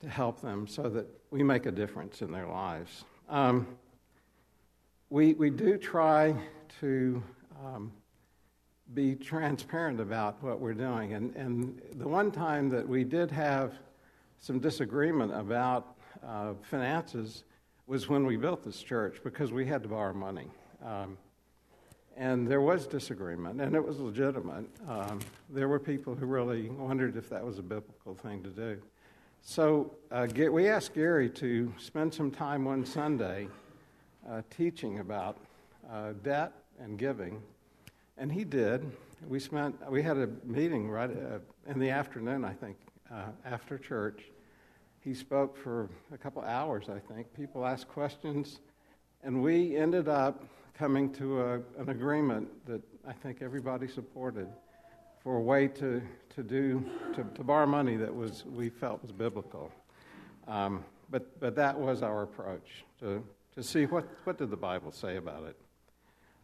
to 0.01 0.09
help 0.09 0.41
them 0.41 0.67
so 0.67 0.89
that 0.89 1.07
we 1.31 1.43
make 1.43 1.67
a 1.67 1.73
difference 1.73 2.23
in 2.23 2.31
their 2.31 2.47
lives. 2.47 3.05
Um, 3.29 3.67
we, 5.11 5.35
we 5.35 5.51
do 5.51 5.77
try 5.77 6.35
to 6.81 7.23
um, 7.65 7.93
be 8.95 9.15
transparent 9.17 10.01
about 10.01 10.43
what 10.43 10.61
we're 10.61 10.75
doing. 10.75 11.15
And, 11.15 11.35
and 11.35 11.83
the 11.97 12.09
one 12.09 12.31
time 12.31 12.69
that 12.71 12.87
we 12.87 13.05
did 13.05 13.31
have 13.31 13.75
some 14.39 14.61
disagreement 14.61 15.35
about 15.35 15.97
uh, 16.25 16.55
finances 16.63 17.45
was 17.89 18.09
when 18.09 18.25
we 18.25 18.37
built 18.37 18.63
this 18.63 18.81
church 18.81 19.19
because 19.25 19.51
we 19.51 19.67
had 19.67 19.83
to 19.83 19.89
borrow 19.89 20.15
money. 20.15 20.47
Um, 20.85 21.19
and 22.17 22.47
there 22.47 22.61
was 22.61 22.87
disagreement, 22.87 23.61
and 23.61 23.75
it 23.75 23.85
was 23.85 23.99
legitimate. 23.99 24.67
Um, 24.89 25.19
there 25.51 25.67
were 25.67 25.81
people 25.81 26.15
who 26.15 26.27
really 26.27 26.69
wondered 26.69 27.17
if 27.17 27.29
that 27.31 27.45
was 27.45 27.59
a 27.59 27.63
biblical 27.63 28.15
thing 28.15 28.45
to 28.45 28.51
do. 28.51 28.81
So 29.43 29.95
uh, 30.13 30.29
we 30.53 30.69
asked 30.69 30.95
Gary 30.95 31.31
to 31.31 31.73
spend 31.79 32.15
some 32.15 32.31
time 32.31 32.65
one 32.65 32.85
Sunday 32.85 33.49
uh, 34.29 34.43
teaching 34.57 35.01
about 35.01 35.39
uh, 35.91 36.13
debt 36.23 36.53
and 36.81 36.99
giving 36.99 37.43
and 38.19 38.33
he 38.33 38.45
did. 38.45 38.91
We 39.27 39.41
spent, 39.41 39.77
we 39.91 40.03
had 40.03 40.17
a 40.17 40.29
meeting 40.45 40.91
right 40.91 41.11
uh, 41.11 41.39
in 41.71 41.79
the 41.79 41.91
afternoon, 41.91 42.45
I 42.45 42.53
think, 42.53 42.77
uh, 43.11 43.27
after 43.45 43.79
church. 43.79 44.25
He 45.09 45.15
spoke 45.15 45.57
for 45.57 45.89
a 46.13 46.19
couple 46.19 46.43
hours, 46.43 46.91
I 46.91 46.99
think. 46.99 47.33
People 47.33 47.65
asked 47.65 47.89
questions, 47.89 48.61
and 49.25 49.43
we 49.43 49.75
ended 49.75 50.07
up 50.07 50.45
coming 50.75 51.11
to 51.15 51.41
a, 51.41 51.55
an 51.79 51.89
agreement 51.89 52.47
that 52.67 52.83
I 53.07 53.15
think 53.15 53.41
everybody 53.41 53.89
supported 53.89 54.49
for 55.23 55.37
a 55.37 55.41
way 55.41 55.67
to, 55.67 56.03
to 56.37 56.43
do 56.43 56.85
to, 57.15 57.25
to 57.25 57.43
borrow 57.43 57.65
money 57.65 57.97
that 57.97 58.15
was 58.15 58.45
we 58.45 58.69
felt 58.69 59.01
was 59.01 59.11
biblical. 59.11 59.73
Um, 60.47 60.85
but 61.09 61.41
but 61.41 61.57
that 61.57 61.81
was 61.81 62.03
our 62.03 62.25
approach 62.25 62.85
to 63.01 63.25
to 63.55 63.63
see 63.63 63.87
what 63.87 64.07
what 64.25 64.37
did 64.37 64.51
the 64.51 64.59
Bible 64.59 64.93
say 64.93 65.17
about 65.17 65.45
it. 65.45 65.57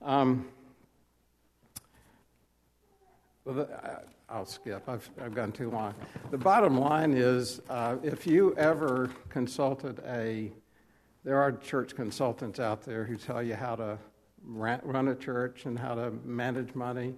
Um, 0.01 0.49
well, 3.45 3.69
I'll 4.29 4.47
skip. 4.47 4.89
I've, 4.89 5.09
I've 5.21 5.35
gone 5.35 5.53
too 5.53 5.71
long. 5.71 5.95
The 6.31 6.39
bottom 6.39 6.79
line 6.79 7.13
is 7.13 7.61
uh, 7.69 7.97
if 8.03 8.27
you 8.27 8.55
ever 8.57 9.11
consulted 9.29 10.01
a, 10.07 10.51
there 11.25 11.41
are 11.41 11.53
church 11.53 11.95
consultants 11.95 12.59
out 12.59 12.83
there 12.83 13.05
who 13.05 13.17
tell 13.17 13.43
you 13.43 13.55
how 13.55 13.77
to 13.77 13.99
run 14.47 15.09
a 15.09 15.15
church 15.15 15.67
and 15.67 15.79
how 15.79 15.95
to 15.95 16.11
manage 16.25 16.75
money. 16.75 17.15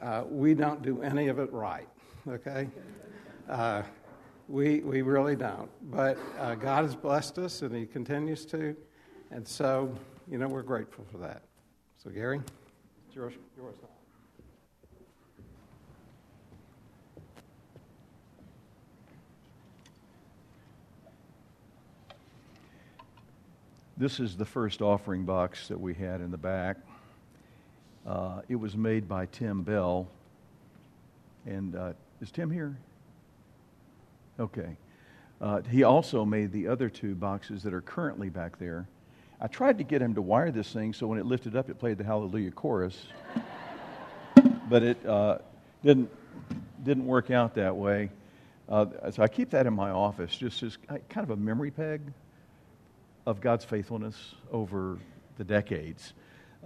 Uh, 0.00 0.24
we 0.28 0.54
don't 0.54 0.82
do 0.82 1.02
any 1.02 1.28
of 1.28 1.38
it 1.38 1.52
right, 1.52 1.88
okay? 2.28 2.68
Uh, 3.48 3.82
we, 4.48 4.80
we 4.80 5.02
really 5.02 5.36
don't. 5.36 5.70
But 5.90 6.18
uh, 6.38 6.54
God 6.54 6.84
has 6.84 6.94
blessed 6.94 7.38
us 7.38 7.62
and 7.62 7.74
He 7.74 7.84
continues 7.84 8.46
to. 8.46 8.76
And 9.30 9.46
so, 9.46 9.92
you 10.30 10.38
know, 10.38 10.48
we're 10.48 10.62
grateful 10.62 11.04
for 11.10 11.18
that. 11.18 11.42
So, 12.02 12.10
Gary, 12.10 12.40
it's 13.06 13.16
yours. 13.16 13.34
yours 13.56 13.74
This 23.98 24.20
is 24.20 24.36
the 24.36 24.44
first 24.44 24.80
offering 24.80 25.24
box 25.24 25.66
that 25.66 25.80
we 25.80 25.92
had 25.92 26.20
in 26.20 26.30
the 26.30 26.38
back. 26.38 26.76
Uh, 28.06 28.42
it 28.48 28.54
was 28.54 28.76
made 28.76 29.08
by 29.08 29.26
Tim 29.26 29.62
Bell. 29.62 30.06
And 31.46 31.74
uh, 31.74 31.94
is 32.20 32.30
Tim 32.30 32.48
here? 32.48 32.78
Okay. 34.38 34.76
Uh, 35.40 35.62
he 35.62 35.82
also 35.82 36.24
made 36.24 36.52
the 36.52 36.68
other 36.68 36.88
two 36.88 37.16
boxes 37.16 37.64
that 37.64 37.74
are 37.74 37.80
currently 37.80 38.28
back 38.28 38.56
there. 38.60 38.86
I 39.40 39.48
tried 39.48 39.78
to 39.78 39.84
get 39.84 40.00
him 40.00 40.14
to 40.14 40.22
wire 40.22 40.52
this 40.52 40.72
thing 40.72 40.92
so 40.92 41.08
when 41.08 41.18
it 41.18 41.26
lifted 41.26 41.56
up, 41.56 41.68
it 41.68 41.80
played 41.80 41.98
the 41.98 42.04
Hallelujah 42.04 42.52
chorus. 42.52 43.06
but 44.70 44.84
it 44.84 45.04
uh, 45.04 45.38
didn't, 45.82 46.08
didn't 46.84 47.04
work 47.04 47.32
out 47.32 47.52
that 47.56 47.74
way. 47.74 48.10
Uh, 48.68 48.86
so 49.10 49.24
I 49.24 49.26
keep 49.26 49.50
that 49.50 49.66
in 49.66 49.74
my 49.74 49.90
office 49.90 50.36
just 50.36 50.62
as 50.62 50.78
kind 50.86 51.24
of 51.24 51.30
a 51.30 51.36
memory 51.36 51.72
peg 51.72 52.00
of 53.28 53.42
God's 53.42 53.62
faithfulness 53.62 54.34
over 54.50 54.96
the 55.36 55.44
decades 55.44 56.14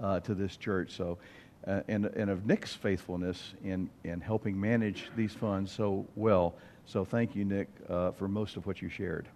uh, 0.01 0.21
to 0.21 0.33
this 0.33 0.57
church. 0.57 0.93
So, 0.97 1.19
uh, 1.67 1.81
and, 1.89 2.07
and 2.07 2.31
of 2.31 2.47
Nick's 2.47 2.73
faithfulness 2.73 3.55
in, 3.65 3.91
in 4.05 4.21
helping 4.21 4.61
manage 4.61 5.11
these 5.17 5.33
funds 5.33 5.73
so 5.73 6.07
well. 6.15 6.55
So, 6.87 7.05
thank 7.05 7.35
you, 7.35 7.45
Nick, 7.45 7.67
uh, 7.89 8.13
for 8.13 8.29
most 8.29 8.57
of 8.57 8.65
what 8.65 8.81
you 8.81 8.89
shared. 8.89 9.27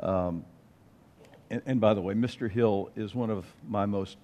Um, 0.00 0.44
and, 1.50 1.62
and, 1.66 1.80
by 1.80 1.94
the 1.94 2.00
way, 2.00 2.14
Mr. 2.14 2.48
Hill 2.48 2.90
is 2.94 3.12
one 3.12 3.30
of 3.30 3.44
my 3.68 3.86
most 3.86 4.18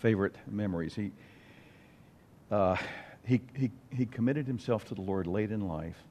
favorite 0.00 0.34
memories. 0.50 0.96
He, 0.96 1.12
uh, 2.50 2.74
he, 3.24 3.40
he, 3.54 3.70
he 3.96 4.06
committed 4.06 4.48
himself 4.48 4.86
to 4.86 4.96
the 4.96 5.02
Lord 5.02 5.28
late 5.28 5.52
in 5.52 5.68
life. 5.68 6.02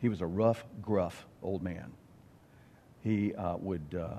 He 0.00 0.08
was 0.08 0.22
a 0.22 0.26
rough, 0.26 0.64
gruff 0.82 1.24
old 1.40 1.62
man 1.62 1.92
he 3.06 3.32
uh, 3.34 3.56
would, 3.58 3.96
uh, 3.98 4.14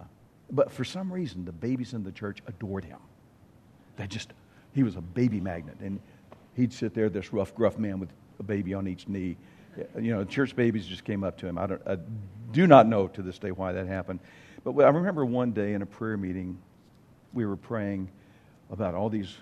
but 0.50 0.72
for 0.72 0.86
some 0.86 1.12
reason, 1.12 1.44
the 1.44 1.52
babies 1.52 1.94
in 1.94 2.04
the 2.04 2.12
church 2.12 2.40
adored 2.48 2.86
him. 2.86 3.00
They 3.98 4.08
just, 4.08 4.32
he 4.74 4.84
was 4.84 4.96
a 4.96 5.02
baby 5.02 5.42
magnet. 5.42 5.76
And 5.82 6.00
he'd 6.56 6.72
sit 6.72 6.94
there, 6.94 7.10
this 7.10 7.34
rough, 7.34 7.54
gruff 7.54 7.78
man 7.78 8.00
with 8.00 8.10
a 8.40 8.44
baby 8.44 8.74
on 8.74 8.88
each 8.88 9.10
knee. 9.10 9.36
You 10.00 10.16
know, 10.16 10.24
church 10.24 10.56
babies 10.56 10.88
just 10.88 11.04
came 11.04 11.26
up 11.26 11.38
to 11.40 11.48
him. 11.48 11.58
I, 11.58 11.68
don't, 11.68 11.82
I 11.86 11.98
do 12.54 12.66
not 12.66 12.88
know 12.88 13.10
to 13.10 13.22
this 13.22 13.38
day 13.38 13.52
why 13.52 13.74
that 13.74 13.88
happened. 13.88 14.22
But 14.64 14.80
I 14.80 14.90
remember 14.90 15.26
one 15.26 15.52
day 15.52 15.74
in 15.74 15.82
a 15.82 15.86
prayer 15.86 16.16
meeting, 16.16 16.58
we 17.34 17.46
were 17.46 17.58
praying 17.58 18.10
about 18.72 18.96
all 18.96 19.10
these 19.10 19.36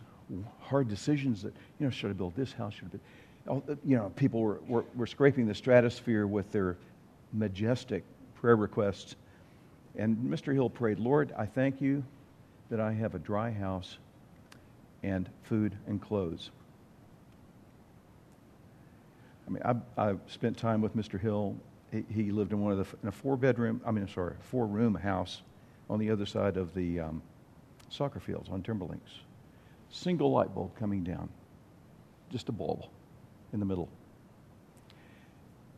hard 0.59 0.87
decisions 0.87 1.43
that, 1.43 1.53
you 1.79 1.85
know, 1.85 1.91
should 1.91 2.09
I 2.09 2.13
build 2.13 2.35
this 2.35 2.51
house? 2.51 2.73
Should 2.73 2.89
I 2.93 2.97
build, 3.45 3.77
you 3.85 3.95
know, 3.95 4.11
people 4.15 4.41
were, 4.41 4.59
were, 4.67 4.85
were 4.95 5.07
scraping 5.07 5.45
the 5.45 5.53
stratosphere 5.53 6.25
with 6.25 6.51
their 6.51 6.77
majestic 7.31 8.03
prayer 8.33 8.55
requests. 8.55 9.15
And 9.97 10.17
Mr. 10.17 10.53
Hill 10.53 10.69
prayed, 10.69 10.99
Lord, 10.99 11.33
I 11.37 11.45
thank 11.45 11.81
you 11.81 12.03
that 12.69 12.79
I 12.79 12.91
have 12.93 13.15
a 13.15 13.19
dry 13.19 13.51
house 13.51 13.97
and 15.03 15.29
food 15.43 15.75
and 15.87 16.01
clothes. 16.01 16.49
I 19.47 19.51
mean, 19.51 19.61
I, 19.63 20.09
I 20.09 20.15
spent 20.27 20.57
time 20.57 20.81
with 20.81 20.95
Mr. 20.95 21.19
Hill. 21.19 21.55
he, 21.91 22.03
he 22.11 22.31
lived 22.31 22.51
in 22.51 22.61
one 22.61 22.71
of 22.71 22.77
the 22.79 22.97
in 23.03 23.07
a 23.07 23.11
four 23.11 23.37
bedroom. 23.37 23.81
I 23.85 23.91
mean, 23.91 24.07
sorry, 24.07 24.35
four 24.41 24.65
room 24.65 24.95
house 24.95 25.43
on 25.89 25.99
the 25.99 26.09
other 26.09 26.25
side 26.25 26.57
of 26.57 26.73
the 26.73 26.99
um, 26.99 27.21
soccer 27.89 28.19
fields 28.19 28.49
on 28.49 28.63
Timberlinks. 28.63 29.21
Single 29.89 30.31
light 30.31 30.53
bulb 30.53 30.75
coming 30.77 31.03
down, 31.03 31.29
just 32.31 32.49
a 32.49 32.51
bulb 32.51 32.85
in 33.53 33.59
the 33.59 33.65
middle. 33.65 33.87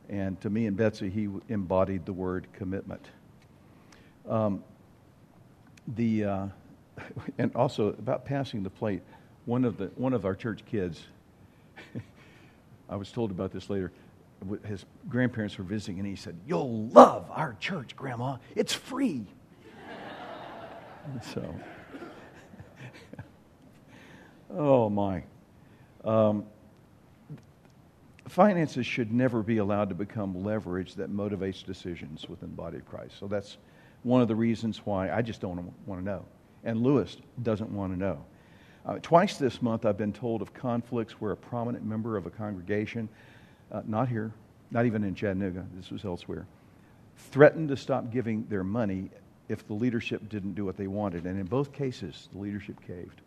And 0.09 0.39
to 0.41 0.49
me 0.49 0.65
and 0.67 0.77
Betsy, 0.77 1.09
he 1.09 1.27
embodied 1.49 2.05
the 2.05 2.13
word 2.13 2.47
commitment. 2.53 3.09
Um, 4.27 4.63
the 5.95 6.25
uh, 6.25 6.47
and 7.37 7.55
also 7.55 7.89
about 7.89 8.25
passing 8.25 8.63
the 8.63 8.69
plate. 8.69 9.01
One 9.45 9.63
of 9.63 9.77
the 9.77 9.85
one 9.95 10.13
of 10.13 10.25
our 10.25 10.35
church 10.35 10.65
kids. 10.65 11.01
I 12.89 12.95
was 12.95 13.11
told 13.11 13.31
about 13.31 13.51
this 13.51 13.69
later. 13.69 13.91
His 14.65 14.85
grandparents 15.09 15.57
were 15.57 15.63
visiting, 15.63 15.99
and 15.99 16.07
he 16.07 16.15
said, 16.15 16.35
"You'll 16.47 16.87
love 16.87 17.29
our 17.31 17.55
church, 17.59 17.95
Grandma. 17.95 18.37
It's 18.55 18.73
free." 18.73 19.25
so, 21.33 21.55
oh 24.51 24.89
my. 24.89 25.23
Um, 26.03 26.45
finances 28.27 28.85
should 28.85 29.11
never 29.11 29.41
be 29.41 29.57
allowed 29.57 29.89
to 29.89 29.95
become 29.95 30.43
leverage 30.43 30.95
that 30.95 31.11
motivates 31.11 31.65
decisions 31.65 32.27
within 32.29 32.49
the 32.49 32.55
body 32.55 32.77
of 32.77 32.85
Christ. 32.85 33.15
So 33.19 33.27
that's 33.27 33.57
one 34.03 34.21
of 34.21 34.27
the 34.27 34.35
reasons 34.35 34.81
why 34.85 35.11
I 35.11 35.21
just 35.21 35.41
don't 35.41 35.73
want 35.85 36.01
to 36.01 36.05
know. 36.05 36.25
And 36.63 36.81
Lewis 36.81 37.17
doesn't 37.43 37.71
want 37.71 37.93
to 37.93 37.99
know. 37.99 38.25
Uh, 38.85 38.99
twice 39.01 39.37
this 39.37 39.61
month, 39.61 39.85
I've 39.85 39.97
been 39.97 40.13
told 40.13 40.41
of 40.41 40.53
conflicts 40.53 41.13
where 41.19 41.33
a 41.33 41.37
prominent 41.37 41.85
member 41.85 42.15
of 42.15 42.25
a 42.25 42.29
congregation, 42.29 43.09
uh, 43.71 43.81
not 43.85 44.07
here, 44.07 44.31
not 44.71 44.85
even 44.85 45.03
in 45.03 45.13
Chattanooga, 45.13 45.65
this 45.75 45.91
was 45.91 46.05
elsewhere, 46.05 46.45
threatened 47.17 47.69
to 47.69 47.77
stop 47.77 48.11
giving 48.11 48.45
their 48.47 48.63
money 48.63 49.09
if 49.49 49.67
the 49.67 49.73
leadership 49.73 50.29
didn't 50.29 50.53
do 50.53 50.65
what 50.65 50.77
they 50.77 50.87
wanted. 50.87 51.25
And 51.25 51.39
in 51.39 51.45
both 51.45 51.73
cases, 51.73 52.29
the 52.31 52.39
leadership 52.39 52.79
caved. 52.85 53.21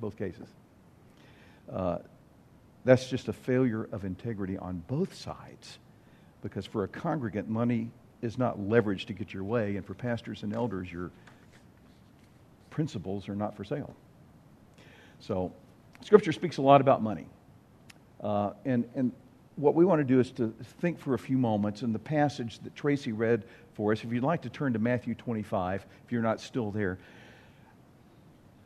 Both 0.00 0.16
cases. 0.16 0.48
Uh, 1.70 1.98
that's 2.84 3.08
just 3.08 3.28
a 3.28 3.32
failure 3.32 3.88
of 3.92 4.04
integrity 4.04 4.56
on 4.56 4.82
both 4.86 5.14
sides. 5.14 5.78
Because 6.42 6.66
for 6.66 6.84
a 6.84 6.88
congregant, 6.88 7.48
money 7.48 7.90
is 8.22 8.38
not 8.38 8.60
leverage 8.60 9.06
to 9.06 9.12
get 9.12 9.32
your 9.32 9.44
way, 9.44 9.76
and 9.76 9.84
for 9.84 9.94
pastors 9.94 10.42
and 10.42 10.54
elders, 10.54 10.92
your 10.92 11.10
principles 12.70 13.28
are 13.28 13.36
not 13.36 13.56
for 13.56 13.64
sale. 13.64 13.94
So, 15.20 15.52
Scripture 16.02 16.32
speaks 16.32 16.56
a 16.58 16.62
lot 16.62 16.80
about 16.80 17.02
money. 17.02 17.26
Uh, 18.22 18.52
and, 18.64 18.88
and 18.94 19.12
what 19.56 19.74
we 19.74 19.84
want 19.84 20.00
to 20.00 20.04
do 20.04 20.20
is 20.20 20.30
to 20.32 20.54
think 20.80 20.98
for 20.98 21.14
a 21.14 21.18
few 21.18 21.36
moments 21.36 21.82
in 21.82 21.92
the 21.92 21.98
passage 21.98 22.58
that 22.60 22.74
Tracy 22.74 23.12
read 23.12 23.44
for 23.74 23.92
us. 23.92 24.02
If 24.04 24.12
you'd 24.12 24.22
like 24.22 24.42
to 24.42 24.50
turn 24.50 24.72
to 24.72 24.78
Matthew 24.78 25.14
25, 25.14 25.84
if 26.04 26.12
you're 26.12 26.22
not 26.22 26.40
still 26.40 26.70
there, 26.70 26.98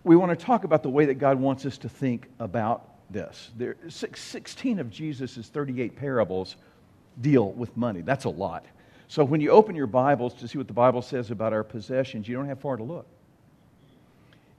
we 0.05 0.17
want 0.17 0.39
to 0.39 0.45
talk 0.45 0.65
about 0.65 0.83
the 0.83 0.91
way 0.91 1.07
that 1.07 1.15
God 1.15 1.41
wants 1.41 1.67
us 1.67 1.79
to 1.79 1.89
think 1.89 2.29
about 2.39 2.91
this. 3.11 3.51
There, 3.57 3.77
16 3.89 4.79
of 4.79 4.91
Jesus' 4.91 5.49
38 5.49 5.97
parables 5.97 6.57
deal 7.21 7.53
with 7.53 7.77
money. 7.77 8.03
That's 8.03 8.25
a 8.25 8.31
lot. 8.31 8.67
So 9.09 9.25
when 9.25 9.41
you 9.41 9.51
open 9.51 9.75
your 9.75 9.87
Bibles 9.87 10.35
to 10.35 10.49
see 10.49 10.59
what 10.59 10.67
the 10.67 10.73
Bible 10.73 11.03
says 11.03 11.31
about 11.31 11.53
our 11.53 11.65
possessions, 11.65 12.27
you 12.27 12.35
don't 12.35 12.49
have 12.49 12.61
far 12.61 12.77
to 12.77 12.83
look. 12.83 13.07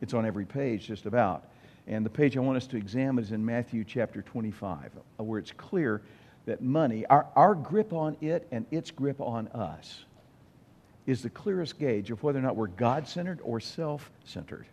It's 0.01 0.13
on 0.13 0.25
every 0.25 0.45
page, 0.45 0.87
just 0.87 1.05
about. 1.05 1.45
And 1.87 2.05
the 2.05 2.09
page 2.09 2.35
I 2.37 2.39
want 2.39 2.57
us 2.57 2.67
to 2.67 2.77
examine 2.77 3.23
is 3.23 3.31
in 3.31 3.45
Matthew 3.45 3.83
chapter 3.83 4.21
25, 4.21 4.91
uh, 5.19 5.23
where 5.23 5.39
it's 5.39 5.51
clear 5.51 6.01
that 6.45 6.61
money, 6.61 7.05
our, 7.07 7.27
our 7.35 7.55
grip 7.55 7.93
on 7.93 8.17
it 8.21 8.47
and 8.51 8.65
its 8.71 8.91
grip 8.91 9.19
on 9.19 9.47
us, 9.49 10.05
is 11.05 11.21
the 11.21 11.29
clearest 11.29 11.77
gauge 11.79 12.09
of 12.11 12.21
whether 12.23 12.39
or 12.39 12.41
not 12.41 12.55
we're 12.55 12.67
God 12.67 13.07
centered 13.07 13.39
or 13.43 13.59
self 13.59 14.11
centered. 14.23 14.65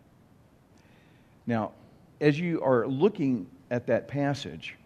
Now, 1.46 1.72
as 2.20 2.38
you 2.38 2.62
are 2.62 2.87
looking 2.87 3.46
at 3.70 3.87
that 3.87 4.08
passage, 4.08 4.76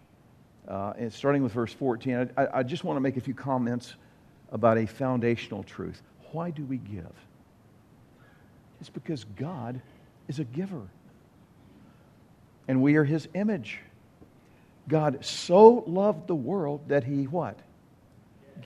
uh, 0.67 0.95
and 0.99 1.13
starting 1.13 1.43
with 1.43 1.53
verse 1.53 1.73
14, 1.73 2.31
I, 2.37 2.47
I 2.55 2.63
just 2.63 2.83
want 2.83 2.97
to 2.97 3.01
make 3.01 3.17
a 3.17 3.21
few 3.21 3.35
comments 3.35 3.95
about 4.53 4.79
a 4.79 4.87
foundational 4.87 5.63
truth. 5.63 6.03
Why 6.33 6.51
do 6.51 6.65
we 6.65 6.79
give? 6.79 7.13
It's 8.81 8.91
because 8.91 9.25
God 9.25 9.81
is 10.29 10.39
a 10.39 10.45
giver. 10.45 10.83
And 12.69 12.83
we 12.83 12.97
are 12.97 13.05
his 13.05 13.29
image. 13.35 13.79
God 14.89 15.25
so 15.25 15.85
loved 15.87 16.27
the 16.27 16.35
world 16.35 16.89
that 16.89 17.05
he 17.05 17.25
what? 17.25 17.59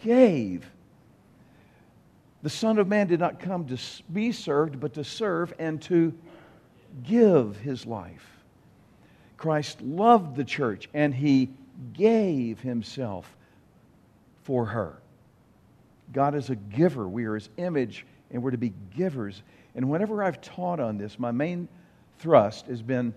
Gave. 0.02 0.68
The 2.42 2.50
Son 2.50 2.78
of 2.78 2.88
Man 2.88 3.06
did 3.06 3.20
not 3.20 3.40
come 3.40 3.66
to 3.66 3.78
be 4.12 4.32
served, 4.32 4.80
but 4.80 4.94
to 4.94 5.04
serve 5.04 5.52
and 5.58 5.80
to 5.82 6.14
give 7.02 7.58
his 7.58 7.86
life. 7.86 8.26
Christ 9.36 9.80
loved 9.80 10.36
the 10.36 10.44
church 10.44 10.88
and 10.92 11.14
he 11.14 11.50
gave 11.94 12.60
himself 12.60 13.36
for 14.42 14.66
her. 14.66 14.99
God 16.12 16.34
is 16.34 16.50
a 16.50 16.56
giver. 16.56 17.08
We 17.08 17.24
are 17.24 17.34
his 17.34 17.48
image 17.56 18.06
and 18.30 18.42
we're 18.42 18.50
to 18.50 18.58
be 18.58 18.72
givers. 18.96 19.42
And 19.74 19.90
whenever 19.90 20.22
I've 20.22 20.40
taught 20.40 20.80
on 20.80 20.98
this, 20.98 21.18
my 21.18 21.30
main 21.30 21.68
thrust 22.18 22.66
has 22.66 22.82
been 22.82 23.14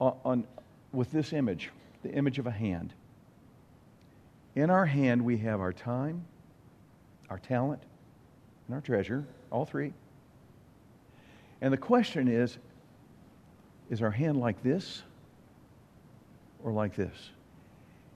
on, 0.00 0.16
on 0.24 0.46
with 0.92 1.10
this 1.10 1.32
image, 1.32 1.70
the 2.02 2.10
image 2.10 2.38
of 2.38 2.46
a 2.46 2.50
hand. 2.50 2.94
In 4.54 4.70
our 4.70 4.86
hand, 4.86 5.22
we 5.22 5.36
have 5.38 5.60
our 5.60 5.72
time, 5.72 6.24
our 7.28 7.38
talent, 7.38 7.82
and 8.66 8.74
our 8.74 8.80
treasure, 8.80 9.26
all 9.50 9.66
three. 9.66 9.92
And 11.60 11.72
the 11.72 11.78
question 11.78 12.28
is 12.28 12.58
is 13.88 14.02
our 14.02 14.10
hand 14.10 14.38
like 14.38 14.62
this 14.62 15.02
or 16.64 16.72
like 16.72 16.96
this? 16.96 17.30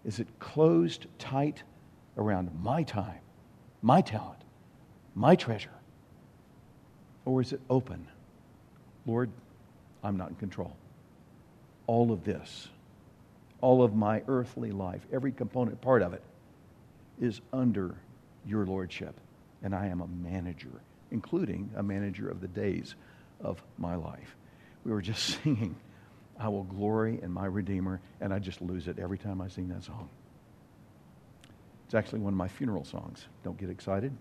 Is 0.04 0.18
it 0.18 0.26
closed 0.40 1.06
tight 1.18 1.62
around 2.16 2.50
my 2.62 2.82
time, 2.82 3.20
my 3.82 4.00
talent, 4.00 4.42
my 5.14 5.36
treasure? 5.36 5.70
Or 7.24 7.40
is 7.40 7.52
it 7.52 7.60
open? 7.68 8.06
Lord, 9.06 9.30
I'm 10.02 10.16
not 10.16 10.30
in 10.30 10.34
control. 10.36 10.76
All 11.86 12.12
of 12.12 12.24
this, 12.24 12.68
all 13.60 13.82
of 13.82 13.94
my 13.94 14.22
earthly 14.28 14.72
life, 14.72 15.06
every 15.12 15.32
component 15.32 15.80
part 15.80 16.02
of 16.02 16.12
it, 16.12 16.22
is 17.20 17.40
under 17.52 17.94
your 18.46 18.64
lordship. 18.64 19.14
And 19.62 19.74
I 19.74 19.86
am 19.86 20.00
a 20.00 20.06
manager, 20.06 20.80
including 21.10 21.70
a 21.76 21.82
manager 21.82 22.28
of 22.28 22.40
the 22.40 22.48
days 22.48 22.94
of 23.40 23.62
my 23.78 23.96
life. 23.96 24.36
We 24.84 24.92
were 24.92 25.02
just 25.02 25.22
singing, 25.42 25.76
I 26.38 26.48
will 26.48 26.64
glory 26.64 27.20
in 27.22 27.30
my 27.30 27.46
Redeemer, 27.46 28.00
and 28.20 28.32
I 28.32 28.38
just 28.38 28.62
lose 28.62 28.88
it 28.88 28.98
every 28.98 29.18
time 29.18 29.40
I 29.40 29.48
sing 29.48 29.68
that 29.68 29.84
song. 29.84 30.08
It's 31.90 31.94
actually 31.96 32.20
one 32.20 32.32
of 32.32 32.36
my 32.36 32.46
funeral 32.46 32.84
songs. 32.84 33.26
Don't 33.42 33.58
get 33.58 33.68
excited. 33.68 34.16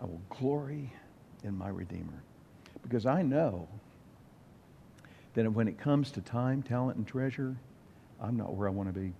I 0.00 0.04
will 0.04 0.20
glory 0.28 0.92
in 1.42 1.58
my 1.58 1.68
Redeemer. 1.68 2.22
Because 2.84 3.06
I 3.06 3.22
know 3.22 3.66
that 5.34 5.52
when 5.52 5.66
it 5.66 5.78
comes 5.78 6.12
to 6.12 6.20
time, 6.20 6.62
talent, 6.62 6.96
and 6.96 7.04
treasure, 7.04 7.56
I'm 8.20 8.36
not 8.36 8.54
where 8.54 8.68
I 8.68 8.70
want 8.70 8.88
to 8.88 9.00
be. 9.00 9.12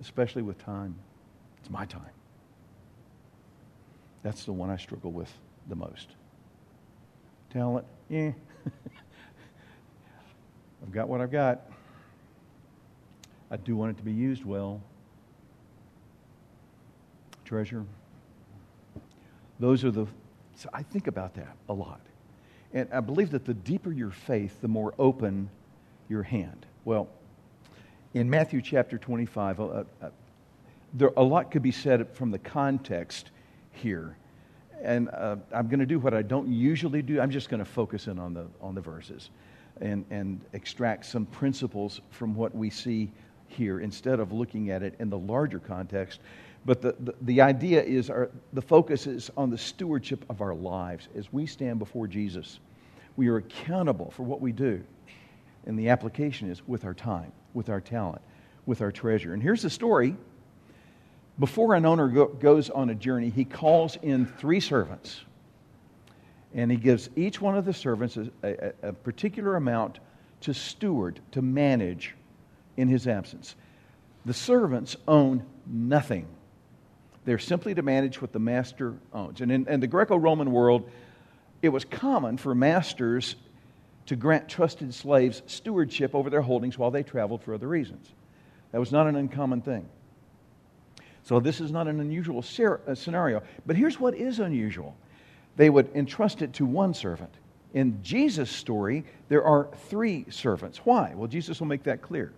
Especially 0.00 0.40
with 0.40 0.56
time. 0.56 0.94
It's 1.58 1.68
my 1.68 1.84
time. 1.84 2.00
That's 4.22 4.46
the 4.46 4.54
one 4.54 4.70
I 4.70 4.78
struggle 4.78 5.12
with 5.12 5.30
the 5.68 5.76
most. 5.76 6.08
Talent, 7.52 7.84
yeah. 8.08 8.32
I've 10.82 10.92
got 10.92 11.08
what 11.08 11.20
I've 11.20 11.32
got. 11.32 11.62
I 13.50 13.56
do 13.56 13.76
want 13.76 13.92
it 13.92 13.96
to 13.98 14.04
be 14.04 14.12
used 14.12 14.44
well. 14.44 14.80
Treasure. 17.44 17.84
Those 19.58 19.84
are 19.84 19.90
the, 19.90 20.06
so 20.54 20.68
I 20.72 20.82
think 20.82 21.06
about 21.06 21.34
that 21.34 21.56
a 21.68 21.72
lot. 21.72 22.00
And 22.74 22.88
I 22.92 23.00
believe 23.00 23.30
that 23.30 23.46
the 23.46 23.54
deeper 23.54 23.90
your 23.90 24.10
faith, 24.10 24.60
the 24.60 24.68
more 24.68 24.94
open 24.98 25.48
your 26.08 26.22
hand. 26.22 26.66
Well, 26.84 27.08
in 28.14 28.28
Matthew 28.28 28.60
chapter 28.60 28.98
25, 28.98 29.60
uh, 29.60 29.62
uh, 29.62 29.84
there, 30.92 31.10
a 31.16 31.22
lot 31.22 31.50
could 31.50 31.62
be 31.62 31.72
said 31.72 32.08
from 32.14 32.30
the 32.30 32.38
context 32.38 33.30
here. 33.72 34.16
And 34.82 35.08
uh, 35.08 35.36
I'm 35.52 35.68
going 35.68 35.80
to 35.80 35.86
do 35.86 35.98
what 35.98 36.14
I 36.14 36.22
don't 36.22 36.48
usually 36.48 37.02
do. 37.02 37.20
I'm 37.20 37.30
just 37.30 37.48
going 37.48 37.58
to 37.58 37.64
focus 37.64 38.06
in 38.06 38.18
on 38.18 38.34
the, 38.34 38.46
on 38.60 38.74
the 38.74 38.80
verses 38.80 39.30
and, 39.80 40.04
and 40.10 40.40
extract 40.52 41.06
some 41.06 41.26
principles 41.26 42.00
from 42.10 42.34
what 42.34 42.54
we 42.54 42.70
see 42.70 43.10
here 43.48 43.80
instead 43.80 44.20
of 44.20 44.32
looking 44.32 44.70
at 44.70 44.82
it 44.82 44.94
in 44.98 45.10
the 45.10 45.18
larger 45.18 45.58
context. 45.58 46.20
But 46.64 46.82
the, 46.82 46.94
the, 47.00 47.14
the 47.22 47.40
idea 47.40 47.82
is 47.82 48.10
our, 48.10 48.30
the 48.52 48.62
focus 48.62 49.06
is 49.06 49.30
on 49.36 49.50
the 49.50 49.58
stewardship 49.58 50.24
of 50.28 50.40
our 50.40 50.54
lives 50.54 51.08
as 51.16 51.32
we 51.32 51.46
stand 51.46 51.78
before 51.78 52.06
Jesus. 52.06 52.60
We 53.16 53.28
are 53.28 53.38
accountable 53.38 54.10
for 54.10 54.22
what 54.22 54.40
we 54.40 54.52
do. 54.52 54.82
And 55.66 55.78
the 55.78 55.88
application 55.88 56.50
is 56.50 56.66
with 56.66 56.84
our 56.84 56.94
time, 56.94 57.32
with 57.54 57.68
our 57.68 57.80
talent, 57.80 58.22
with 58.66 58.82
our 58.82 58.92
treasure. 58.92 59.32
And 59.32 59.42
here's 59.42 59.62
the 59.62 59.70
story. 59.70 60.16
Before 61.38 61.74
an 61.74 61.86
owner 61.86 62.08
go, 62.08 62.26
goes 62.26 62.68
on 62.68 62.90
a 62.90 62.94
journey, 62.94 63.30
he 63.30 63.44
calls 63.44 63.96
in 64.02 64.26
three 64.26 64.60
servants. 64.60 65.20
And 66.54 66.70
he 66.70 66.76
gives 66.76 67.10
each 67.16 67.40
one 67.40 67.56
of 67.56 67.64
the 67.64 67.74
servants 67.74 68.16
a, 68.16 68.30
a, 68.42 68.88
a 68.88 68.92
particular 68.92 69.56
amount 69.56 69.98
to 70.42 70.54
steward, 70.54 71.20
to 71.32 71.42
manage 71.42 72.14
in 72.76 72.88
his 72.88 73.06
absence. 73.06 73.54
The 74.24 74.34
servants 74.34 74.96
own 75.06 75.44
nothing. 75.66 76.26
They're 77.24 77.38
simply 77.38 77.74
to 77.74 77.82
manage 77.82 78.22
what 78.22 78.32
the 78.32 78.38
master 78.38 78.94
owns. 79.12 79.40
And 79.40 79.52
in, 79.52 79.68
in 79.68 79.80
the 79.80 79.86
Greco 79.86 80.16
Roman 80.16 80.52
world, 80.52 80.88
it 81.60 81.68
was 81.68 81.84
common 81.84 82.38
for 82.38 82.54
masters 82.54 83.36
to 84.06 84.16
grant 84.16 84.48
trusted 84.48 84.94
slaves 84.94 85.42
stewardship 85.46 86.14
over 86.14 86.30
their 86.30 86.40
holdings 86.40 86.78
while 86.78 86.90
they 86.90 87.02
traveled 87.02 87.42
for 87.42 87.52
other 87.52 87.68
reasons. 87.68 88.08
That 88.72 88.78
was 88.78 88.92
not 88.92 89.06
an 89.06 89.16
uncommon 89.16 89.60
thing. 89.60 89.88
So, 91.24 91.40
this 91.40 91.60
is 91.60 91.70
not 91.70 91.88
an 91.88 92.00
unusual 92.00 92.38
uh, 92.38 92.94
scenario. 92.94 93.42
But 93.66 93.76
here's 93.76 94.00
what 94.00 94.14
is 94.14 94.38
unusual 94.38 94.96
they 95.58 95.68
would 95.68 95.90
entrust 95.94 96.40
it 96.40 96.54
to 96.54 96.64
one 96.64 96.94
servant. 96.94 97.34
In 97.74 98.00
Jesus' 98.02 98.48
story, 98.48 99.04
there 99.28 99.44
are 99.44 99.68
three 99.88 100.24
servants. 100.30 100.78
Why? 100.84 101.12
Well, 101.14 101.26
Jesus 101.26 101.58
will 101.60 101.66
make 101.66 101.82
that 101.82 102.00
clear. 102.00 102.32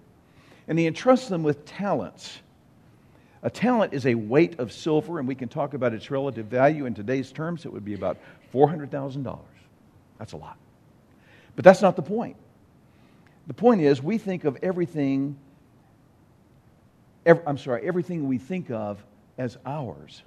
And 0.66 0.78
he 0.78 0.86
entrusts 0.86 1.28
them 1.28 1.42
with 1.42 1.66
talents. 1.66 2.40
A 3.42 3.50
talent 3.50 3.92
is 3.92 4.06
a 4.06 4.14
weight 4.14 4.58
of 4.58 4.72
silver, 4.72 5.18
and 5.18 5.28
we 5.28 5.34
can 5.34 5.48
talk 5.48 5.74
about 5.74 5.92
its 5.92 6.10
relative 6.10 6.46
value. 6.46 6.86
In 6.86 6.94
today's 6.94 7.30
terms, 7.30 7.66
it 7.66 7.72
would 7.72 7.84
be 7.84 7.92
about 7.94 8.16
$400,000. 8.54 9.38
That's 10.18 10.32
a 10.32 10.38
lot. 10.38 10.56
But 11.56 11.64
that's 11.64 11.82
not 11.82 11.96
the 11.96 12.02
point. 12.02 12.36
The 13.46 13.54
point 13.54 13.82
is, 13.82 14.02
we 14.02 14.16
think 14.16 14.44
of 14.44 14.56
everything, 14.62 15.36
every, 17.26 17.46
I'm 17.46 17.58
sorry, 17.58 17.86
everything 17.86 18.28
we 18.28 18.38
think 18.38 18.70
of 18.70 19.04
as 19.36 19.58
ours 19.66 20.22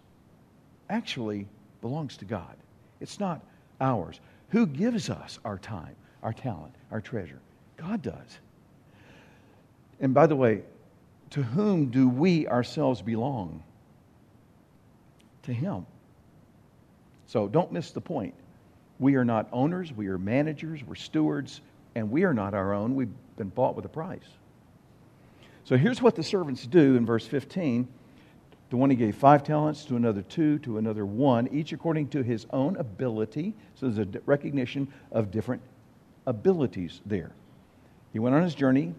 actually 0.90 1.48
belongs 1.82 2.18
to 2.18 2.26
God. 2.26 2.56
It's 3.04 3.20
not 3.20 3.42
ours. 3.82 4.22
Who 4.50 4.66
gives 4.66 5.10
us 5.10 5.38
our 5.44 5.60
time, 5.60 5.96
our 6.24 6.32
talent, 6.32 6.74
our 6.90 7.02
treasure? 7.02 7.40
God 7.76 8.02
does. 8.02 8.40
And 10.00 10.14
by 10.14 10.26
the 10.26 10.36
way, 10.36 10.64
to 11.32 11.44
whom 11.44 11.88
do 11.92 12.08
we 12.08 12.48
ourselves 12.48 13.02
belong? 13.02 13.62
To 15.44 15.54
Him. 15.54 15.86
So 17.28 17.50
don't 17.50 17.74
miss 17.74 17.92
the 17.92 18.00
point. 18.00 18.34
We 19.00 19.16
are 19.16 19.26
not 19.26 19.50
owners, 19.52 19.92
we 19.92 20.08
are 20.08 20.18
managers, 20.18 20.82
we're 20.86 20.96
stewards, 20.96 21.60
and 21.96 22.10
we 22.10 22.24
are 22.24 22.34
not 22.34 22.54
our 22.54 22.74
own. 22.74 22.96
We've 22.96 23.12
been 23.36 23.50
bought 23.50 23.76
with 23.76 23.84
a 23.84 23.90
price. 23.90 24.30
So 25.66 25.76
here's 25.76 26.02
what 26.02 26.16
the 26.16 26.24
servants 26.24 26.66
do 26.66 26.96
in 26.96 27.06
verse 27.06 27.28
15. 27.28 27.86
To 28.74 28.78
one 28.78 28.90
he 28.90 28.96
gave 28.96 29.16
five 29.16 29.44
talents, 29.44 29.86
to 29.86 29.98
another 29.98 30.24
two, 30.24 30.58
to 30.58 30.80
another 30.80 31.06
one, 31.06 31.48
each 31.50 31.74
according 31.74 32.08
to 32.08 32.24
his 32.24 32.48
own 32.50 32.76
ability. 32.78 33.54
So 33.76 33.88
there's 33.88 34.08
a 34.08 34.20
recognition 34.26 34.92
of 35.12 35.30
different 35.30 35.62
abilities 36.26 37.00
there. 37.06 37.34
He 38.14 38.18
went 38.18 38.36
on 38.36 38.42
his 38.42 38.56
journey, 38.56 38.96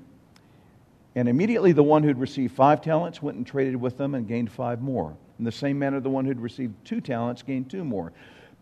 and 1.17 1.29
immediately 1.29 1.73
the 1.73 1.83
one 1.83 2.05
who'd 2.05 2.21
received 2.21 2.55
five 2.55 2.83
talents 2.83 3.21
went 3.21 3.37
and 3.37 3.45
traded 3.45 3.75
with 3.75 3.99
them 3.99 4.15
and 4.15 4.29
gained 4.29 4.53
five 4.53 4.81
more. 4.81 5.17
In 5.41 5.45
the 5.45 5.51
same 5.51 5.77
manner, 5.77 5.99
the 5.99 6.09
one 6.09 6.25
who'd 6.25 6.39
received 6.39 6.75
two 6.85 7.01
talents 7.01 7.43
gained 7.43 7.69
two 7.69 7.83
more. 7.83 8.13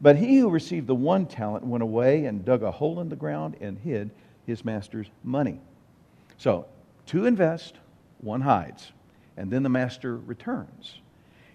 But 0.00 0.16
he 0.16 0.38
who 0.38 0.48
received 0.48 0.86
the 0.86 0.94
one 0.94 1.26
talent 1.26 1.66
went 1.66 1.82
away 1.82 2.24
and 2.24 2.42
dug 2.42 2.62
a 2.62 2.70
hole 2.70 3.00
in 3.00 3.10
the 3.10 3.16
ground 3.16 3.58
and 3.60 3.76
hid 3.76 4.12
his 4.46 4.64
master's 4.64 5.10
money. 5.22 5.60
So, 6.38 6.64
two 7.04 7.26
invest, 7.26 7.74
one 8.22 8.40
hides, 8.40 8.92
and 9.36 9.50
then 9.50 9.62
the 9.62 9.68
master 9.68 10.16
returns. 10.16 10.98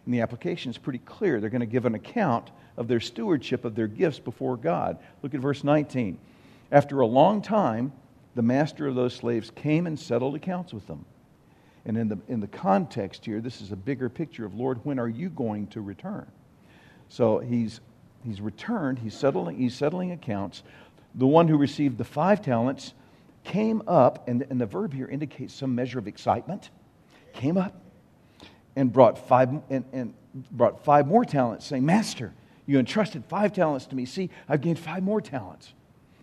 And 0.06 0.13
the 0.13 0.22
application 0.22 0.72
is 0.72 0.78
pretty 0.78 1.00
clear. 1.00 1.40
They're 1.40 1.50
going 1.50 1.60
to 1.60 1.66
give 1.66 1.86
an 1.86 1.96
account 1.96 2.52
of 2.78 2.88
their 2.88 3.00
stewardship 3.00 3.66
of 3.66 3.76
their 3.76 3.88
gifts 3.88 4.20
before 4.20 4.56
God. 4.56 4.98
Look 5.22 5.34
at 5.34 5.42
verse 5.42 5.63
19. 5.63 6.18
After 6.72 7.02
a 7.02 7.06
long 7.06 7.42
time, 7.42 7.92
the 8.36 8.42
master 8.42 8.88
of 8.88 8.96
those 8.96 9.16
slaves 9.16 9.52
came 9.56 9.88
and 9.88 10.00
settled 10.00 10.36
accounts 10.36 10.74
with 10.74 10.86
them. 10.88 11.06
And 11.86 11.98
in 11.98 12.08
the, 12.10 12.20
in 12.28 12.40
the 12.40 12.48
context 12.48 13.26
here, 13.26 13.40
this 13.42 13.62
is 13.62 13.72
a 13.72 13.76
bigger 13.76 14.10
picture 14.10 14.46
of, 14.46 14.54
Lord, 14.54 14.80
when 14.84 15.00
are 15.00 15.08
you 15.08 15.30
going 15.30 15.68
to 15.68 15.82
return? 15.82 16.28
So 17.10 17.40
he's, 17.40 17.80
he's 18.26 18.42
returned, 18.42 19.00
he's 19.00 19.13
settling, 19.13 19.58
he's 19.58 19.76
settling 19.76 20.12
accounts. 20.12 20.63
The 21.16 21.26
one 21.26 21.48
who 21.48 21.58
received 21.58 21.98
the 21.98 22.04
five 22.04 22.42
talents 22.42 22.94
came 23.44 23.82
up, 23.88 24.28
and, 24.28 24.46
and 24.50 24.60
the 24.60 24.66
verb 24.66 24.94
here 24.94 25.08
indicates 25.08 25.54
some 25.54 25.74
measure 25.74 25.98
of 25.98 26.08
excitement, 26.08 26.70
came 27.38 27.58
up 27.58 27.73
and 28.76 28.91
brought 28.91 29.28
five, 29.28 29.50
and, 29.69 29.86
and 29.93 30.13
brought 30.52 30.84
five 30.84 31.08
more 31.08 31.23
talents, 31.23 31.65
saying, 31.65 31.86
Master, 31.86 32.34
you 32.65 32.80
entrusted 32.80 33.23
five 33.26 33.54
talents 33.54 33.86
to 33.88 33.95
me. 33.95 34.06
See, 34.06 34.30
I've 34.50 34.62
gained 34.62 34.80
five 34.80 35.04
more 35.04 35.21
talents. 35.21 35.73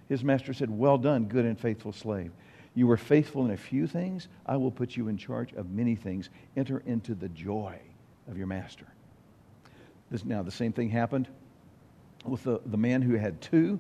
His 0.09 0.22
master 0.22 0.53
said, 0.53 0.70
Well 0.70 0.98
done, 0.98 1.24
good 1.24 1.44
and 1.44 1.59
faithful 1.59 1.92
slave. 1.92 2.31
You 2.74 2.87
were 2.87 2.96
faithful 2.96 3.44
in 3.44 3.53
a 3.53 3.57
few 3.57 3.87
things, 3.87 4.29
I 4.44 4.57
will 4.57 4.70
put 4.70 4.96
you 4.96 5.09
in 5.09 5.16
charge 5.16 5.53
of 5.55 5.70
many 5.70 5.94
things. 5.94 6.29
Enter 6.57 6.83
into 6.87 7.14
the 7.14 7.29
joy 7.29 7.79
of 8.29 8.37
your 8.37 8.48
master. 8.48 8.87
This, 10.11 10.24
now, 10.24 10.42
the 10.42 10.50
same 10.50 10.72
thing 10.72 10.90
happened 10.90 11.29
with 12.24 12.42
the, 12.42 12.61
the 12.66 12.77
man 12.77 13.00
who 13.00 13.14
had 13.14 13.40
two. 13.40 13.79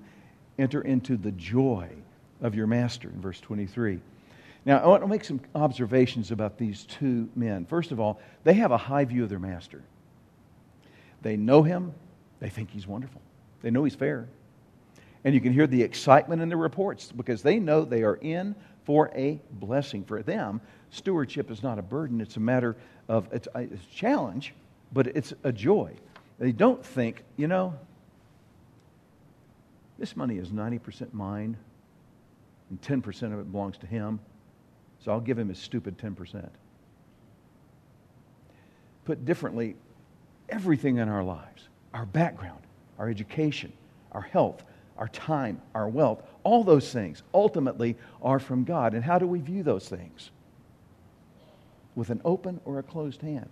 Enter 0.58 0.80
into 0.80 1.16
the 1.16 1.32
joy 1.32 1.90
of 2.40 2.54
your 2.54 2.68
master 2.68 3.08
in 3.08 3.20
verse 3.20 3.40
23. 3.40 4.00
Now, 4.66 4.78
I 4.78 4.86
want 4.86 5.02
to 5.02 5.08
make 5.08 5.24
some 5.24 5.40
observations 5.54 6.30
about 6.30 6.56
these 6.56 6.84
two 6.84 7.28
men. 7.36 7.66
First 7.66 7.92
of 7.92 8.00
all, 8.00 8.20
they 8.44 8.54
have 8.54 8.70
a 8.70 8.78
high 8.78 9.04
view 9.04 9.22
of 9.22 9.28
their 9.28 9.38
master. 9.38 9.82
They 11.20 11.36
know 11.36 11.62
him, 11.62 11.92
they 12.40 12.48
think 12.48 12.70
he's 12.70 12.86
wonderful, 12.86 13.20
they 13.62 13.70
know 13.70 13.84
he's 13.84 13.94
fair. 13.94 14.28
And 15.24 15.34
you 15.34 15.40
can 15.40 15.52
hear 15.54 15.66
the 15.66 15.82
excitement 15.82 16.42
in 16.42 16.50
the 16.50 16.56
reports 16.56 17.10
because 17.10 17.42
they 17.42 17.58
know 17.58 17.84
they 17.84 18.02
are 18.02 18.16
in 18.16 18.54
for 18.84 19.10
a 19.14 19.40
blessing. 19.52 20.04
For 20.04 20.22
them, 20.22 20.60
stewardship 20.90 21.50
is 21.50 21.62
not 21.62 21.78
a 21.78 21.82
burden, 21.82 22.20
it's 22.20 22.36
a 22.36 22.40
matter 22.40 22.76
of 23.08 23.28
it's 23.32 23.48
a, 23.54 23.66
challenge, 23.94 24.54
but 24.92 25.06
it's 25.08 25.32
a 25.42 25.52
joy. 25.52 25.92
They 26.38 26.52
don't 26.52 26.84
think, 26.84 27.22
you 27.36 27.48
know, 27.48 27.74
this 29.98 30.16
money 30.16 30.36
is 30.36 30.50
90% 30.50 31.12
mine 31.14 31.56
and 32.68 32.80
10% 32.82 33.32
of 33.32 33.38
it 33.38 33.50
belongs 33.50 33.78
to 33.78 33.86
him, 33.86 34.20
so 35.04 35.12
I'll 35.12 35.20
give 35.20 35.38
him 35.38 35.48
his 35.48 35.58
stupid 35.58 35.98
10%. 35.98 36.48
Put 39.04 39.24
differently, 39.26 39.76
everything 40.48 40.96
in 40.96 41.10
our 41.10 41.22
lives, 41.22 41.68
our 41.92 42.06
background, 42.06 42.60
our 42.98 43.10
education, 43.10 43.72
our 44.12 44.22
health, 44.22 44.64
our 44.96 45.08
time, 45.08 45.60
our 45.74 45.88
wealth, 45.88 46.22
all 46.42 46.64
those 46.64 46.90
things 46.90 47.22
ultimately 47.34 47.96
are 48.22 48.38
from 48.38 48.64
God. 48.64 48.94
And 48.94 49.04
how 49.04 49.18
do 49.18 49.26
we 49.26 49.40
view 49.40 49.62
those 49.62 49.86
things? 49.86 50.30
With 51.94 52.08
an 52.08 52.22
open 52.24 52.60
or 52.64 52.78
a 52.78 52.82
closed 52.82 53.20
hand. 53.20 53.50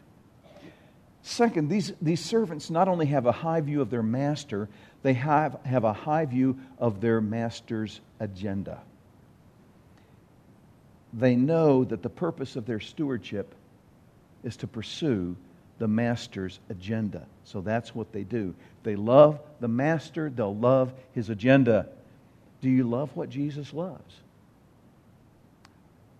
Second, 1.20 1.68
these, 1.68 1.92
these 2.00 2.24
servants 2.24 2.70
not 2.70 2.88
only 2.88 3.06
have 3.06 3.26
a 3.26 3.32
high 3.32 3.60
view 3.60 3.82
of 3.82 3.90
their 3.90 4.02
master, 4.02 4.70
they 5.02 5.12
have, 5.14 5.58
have 5.64 5.84
a 5.84 5.92
high 5.92 6.24
view 6.24 6.58
of 6.78 7.00
their 7.02 7.20
master's 7.20 8.00
agenda. 8.18 8.80
They 11.12 11.36
know 11.36 11.84
that 11.84 12.02
the 12.02 12.08
purpose 12.08 12.56
of 12.56 12.66
their 12.66 12.80
stewardship 12.80 13.54
is 14.42 14.56
to 14.58 14.66
pursue 14.66 15.36
the 15.78 15.88
master's 15.88 16.58
agenda. 16.68 17.26
So 17.44 17.60
that's 17.60 17.94
what 17.94 18.12
they 18.12 18.22
do. 18.22 18.54
They 18.82 18.96
love 18.96 19.40
the 19.60 19.68
master, 19.68 20.30
they'll 20.30 20.54
love 20.54 20.92
his 21.12 21.28
agenda. 21.28 21.88
Do 22.60 22.70
you 22.70 22.84
love 22.84 23.14
what 23.16 23.28
Jesus 23.28 23.72
loves? 23.72 24.14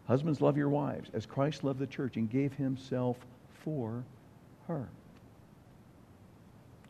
Husbands, 0.07 0.40
love 0.40 0.57
your 0.57 0.68
wives 0.68 1.09
as 1.14 1.26
Christ 1.26 1.64
loved 1.64 1.78
the 1.78 1.87
church 1.87 2.16
and 2.16 2.28
gave 2.28 2.52
himself 2.55 3.16
for 3.64 4.05
her. 4.66 4.88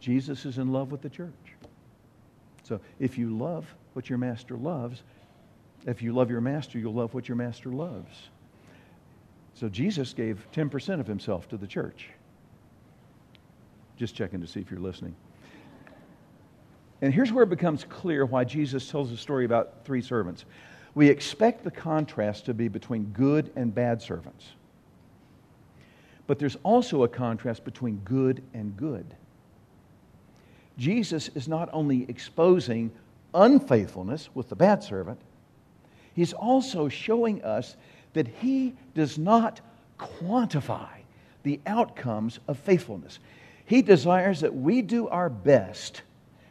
Jesus 0.01 0.45
is 0.45 0.59
in 0.59 0.73
love 0.73 0.91
with 0.91 1.03
the 1.03 1.11
church. 1.11 1.31
So 2.65 2.81
if 2.99 3.19
you 3.19 3.37
love 3.37 3.67
what 3.93 4.09
your 4.09 4.19
master 4.19 4.57
loves, 4.57 5.03
if 5.87 6.03
you 6.03 6.13
love 6.13 6.31
your 6.31 6.41
master, 6.41 6.79
you'll 6.79 6.95
love 6.95 7.15
what 7.15 7.29
your 7.29 7.37
master 7.37 7.71
loves. 7.71 8.29
So 9.55 9.69
Jesus 9.69 10.13
gave 10.13 10.47
10% 10.53 11.01
of 11.01 11.07
himself 11.07 11.49
to 11.49 11.57
the 11.57 11.67
church. 11.67 12.09
Just 13.97 14.15
checking 14.15 14.41
to 14.41 14.47
see 14.47 14.61
if 14.61 14.71
you're 14.71 14.81
listening. 14.81 15.15
And 17.01 17.13
here's 17.13 17.33
where 17.33 17.45
it 17.45 17.51
becomes 17.51 17.85
clear 17.85 18.25
why 18.25 18.45
Jesus 18.45 18.89
tells 18.89 19.11
the 19.11 19.17
story 19.17 19.45
about 19.45 19.85
three 19.85 20.03
servants. 20.03 20.45
We 20.95 21.09
expect 21.09 21.65
the 21.65 21.71
contrast 21.71 22.47
to 22.47 22.55
be 22.55 22.69
between 22.69 23.07
good 23.07 23.51
and 23.57 23.75
bad 23.75 24.01
servants. 24.01 24.47
But 26.27 26.39
there's 26.39 26.57
also 26.63 27.03
a 27.03 27.09
contrast 27.09 27.65
between 27.65 27.97
good 28.05 28.43
and 28.55 28.77
good. 28.77 29.15
Jesus 30.79 31.29
is 31.35 31.49
not 31.49 31.69
only 31.73 32.07
exposing 32.09 32.93
unfaithfulness 33.35 34.31
with 34.35 34.49
the 34.49 34.57
bad 34.57 34.83
servant, 34.83 35.21
He's 36.15 36.33
also 36.33 36.89
showing 36.89 37.43
us 37.43 37.77
that 38.13 38.29
He 38.29 38.75
does 38.95 39.19
not 39.19 39.61
quantify 39.99 40.89
the 41.43 41.61
outcomes 41.67 42.39
of 42.49 42.59
faithfulness. 42.59 43.19
He 43.65 43.83
desires 43.83 44.41
that 44.41 44.55
we 44.55 44.83
do 44.83 45.09
our 45.09 45.31
best 45.31 46.03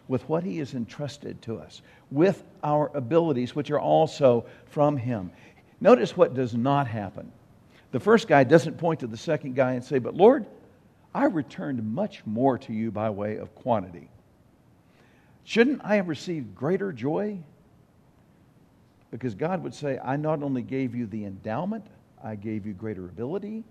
with 0.07 0.27
what 0.27 0.43
He 0.43 0.57
has 0.57 0.73
entrusted 0.73 1.41
to 1.43 1.57
us, 1.57 1.81
with 2.09 2.43
our 2.63 2.91
abilities, 2.95 3.55
which 3.55 3.71
are 3.71 3.79
also 3.79 4.45
from 4.65 4.97
Him. 4.97 5.31
Notice 5.79 6.17
what 6.17 6.33
does 6.33 6.53
not 6.53 6.87
happen. 6.87 7.31
The 7.91 7.99
first 7.99 8.27
guy 8.27 8.43
doesn't 8.43 8.77
point 8.77 9.01
to 9.01 9.07
the 9.07 9.17
second 9.17 9.55
guy 9.55 9.73
and 9.73 9.83
say, 9.83 9.99
But 9.99 10.15
Lord, 10.15 10.45
I 11.13 11.25
returned 11.25 11.83
much 11.93 12.25
more 12.25 12.57
to 12.59 12.73
you 12.73 12.91
by 12.91 13.09
way 13.09 13.37
of 13.37 13.53
quantity. 13.55 14.09
Shouldn't 15.43 15.81
I 15.83 15.95
have 15.95 16.07
received 16.07 16.55
greater 16.55 16.93
joy? 16.93 17.39
Because 19.11 19.35
God 19.35 19.61
would 19.61 19.73
say, 19.73 19.99
I 20.03 20.15
not 20.15 20.41
only 20.41 20.61
gave 20.61 20.95
you 20.95 21.05
the 21.05 21.25
endowment, 21.25 21.85
I 22.23 22.35
gave 22.35 22.65
you 22.65 22.73
greater 22.73 23.05
ability, 23.05 23.63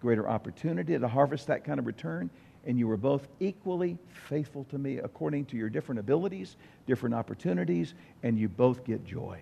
greater 0.00 0.28
opportunity 0.28 0.96
to 0.96 1.08
harvest 1.08 1.48
that 1.48 1.64
kind 1.64 1.78
of 1.80 1.86
return, 1.86 2.30
and 2.64 2.78
you 2.78 2.86
were 2.86 2.96
both 2.96 3.28
equally 3.40 3.98
faithful 4.28 4.64
to 4.64 4.78
me 4.78 4.98
according 4.98 5.46
to 5.46 5.56
your 5.56 5.68
different 5.68 5.98
abilities, 5.98 6.56
different 6.86 7.14
opportunities, 7.14 7.94
and 8.22 8.38
you 8.38 8.48
both 8.48 8.84
get 8.84 9.04
joy. 9.04 9.40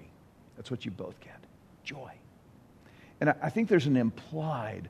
That's 0.56 0.70
what 0.70 0.84
you 0.84 0.90
both 0.90 1.18
get 1.20 1.38
joy. 1.84 2.12
And 3.20 3.30
I 3.42 3.50
think 3.50 3.68
there's 3.68 3.86
an 3.86 3.96
implied 3.96 4.88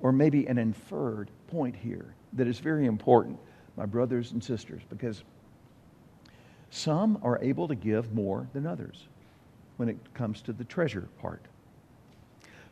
or 0.00 0.12
maybe 0.12 0.46
an 0.46 0.58
inferred 0.58 1.30
point 1.48 1.74
here 1.74 2.14
that 2.34 2.46
is 2.46 2.58
very 2.60 2.86
important, 2.86 3.38
my 3.76 3.86
brothers 3.86 4.32
and 4.32 4.42
sisters, 4.42 4.82
because 4.88 5.22
some 6.70 7.18
are 7.22 7.38
able 7.42 7.66
to 7.68 7.74
give 7.74 8.12
more 8.12 8.48
than 8.52 8.66
others 8.66 9.08
when 9.78 9.88
it 9.88 9.96
comes 10.12 10.42
to 10.42 10.52
the 10.52 10.64
treasure 10.64 11.08
part. 11.18 11.42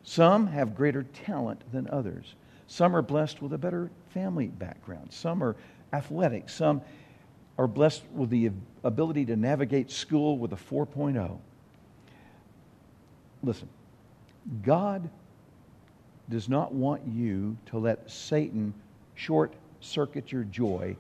Some 0.03 0.47
have 0.49 0.77
greater 0.77 1.03
talent 1.03 1.63
than 1.73 1.89
others. 1.89 2.35
Some 2.67 2.95
are 2.95 3.03
blessed 3.03 3.41
with 3.41 3.53
a 3.53 3.59
better 3.59 3.91
family 4.11 4.49
background. 4.49 5.13
Some 5.13 5.43
are 5.43 5.57
athletic. 5.93 6.49
Some 6.49 6.83
are 7.59 7.67
blessed 7.67 8.03
with 8.15 8.31
the 8.31 8.51
ability 8.85 9.25
to 9.27 9.37
navigate 9.37 9.91
school 9.91 10.37
with 10.37 10.53
a 10.53 10.57
4.0. 10.57 11.39
Listen, 13.43 13.69
God 14.63 15.09
does 16.29 16.49
not 16.49 16.73
want 16.75 17.03
you 17.07 17.57
to 17.67 17.79
let 17.79 18.11
Satan 18.11 18.75
short 19.15 19.55
circuit 19.81 20.33
your 20.33 20.45
joy 20.45 20.97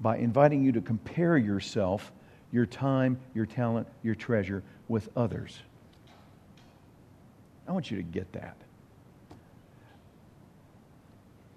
by 0.00 0.16
inviting 0.16 0.62
you 0.62 0.72
to 0.72 0.80
compare 0.80 1.36
yourself, 1.36 2.12
your 2.54 2.66
time, 2.66 3.18
your 3.34 3.46
talent, 3.46 3.84
your 4.04 4.14
treasure 4.14 4.62
with 4.86 5.08
others. 5.16 5.58
I 7.66 7.72
want 7.72 7.90
you 7.90 7.96
to 7.96 8.02
get 8.04 8.32
that. 8.34 8.56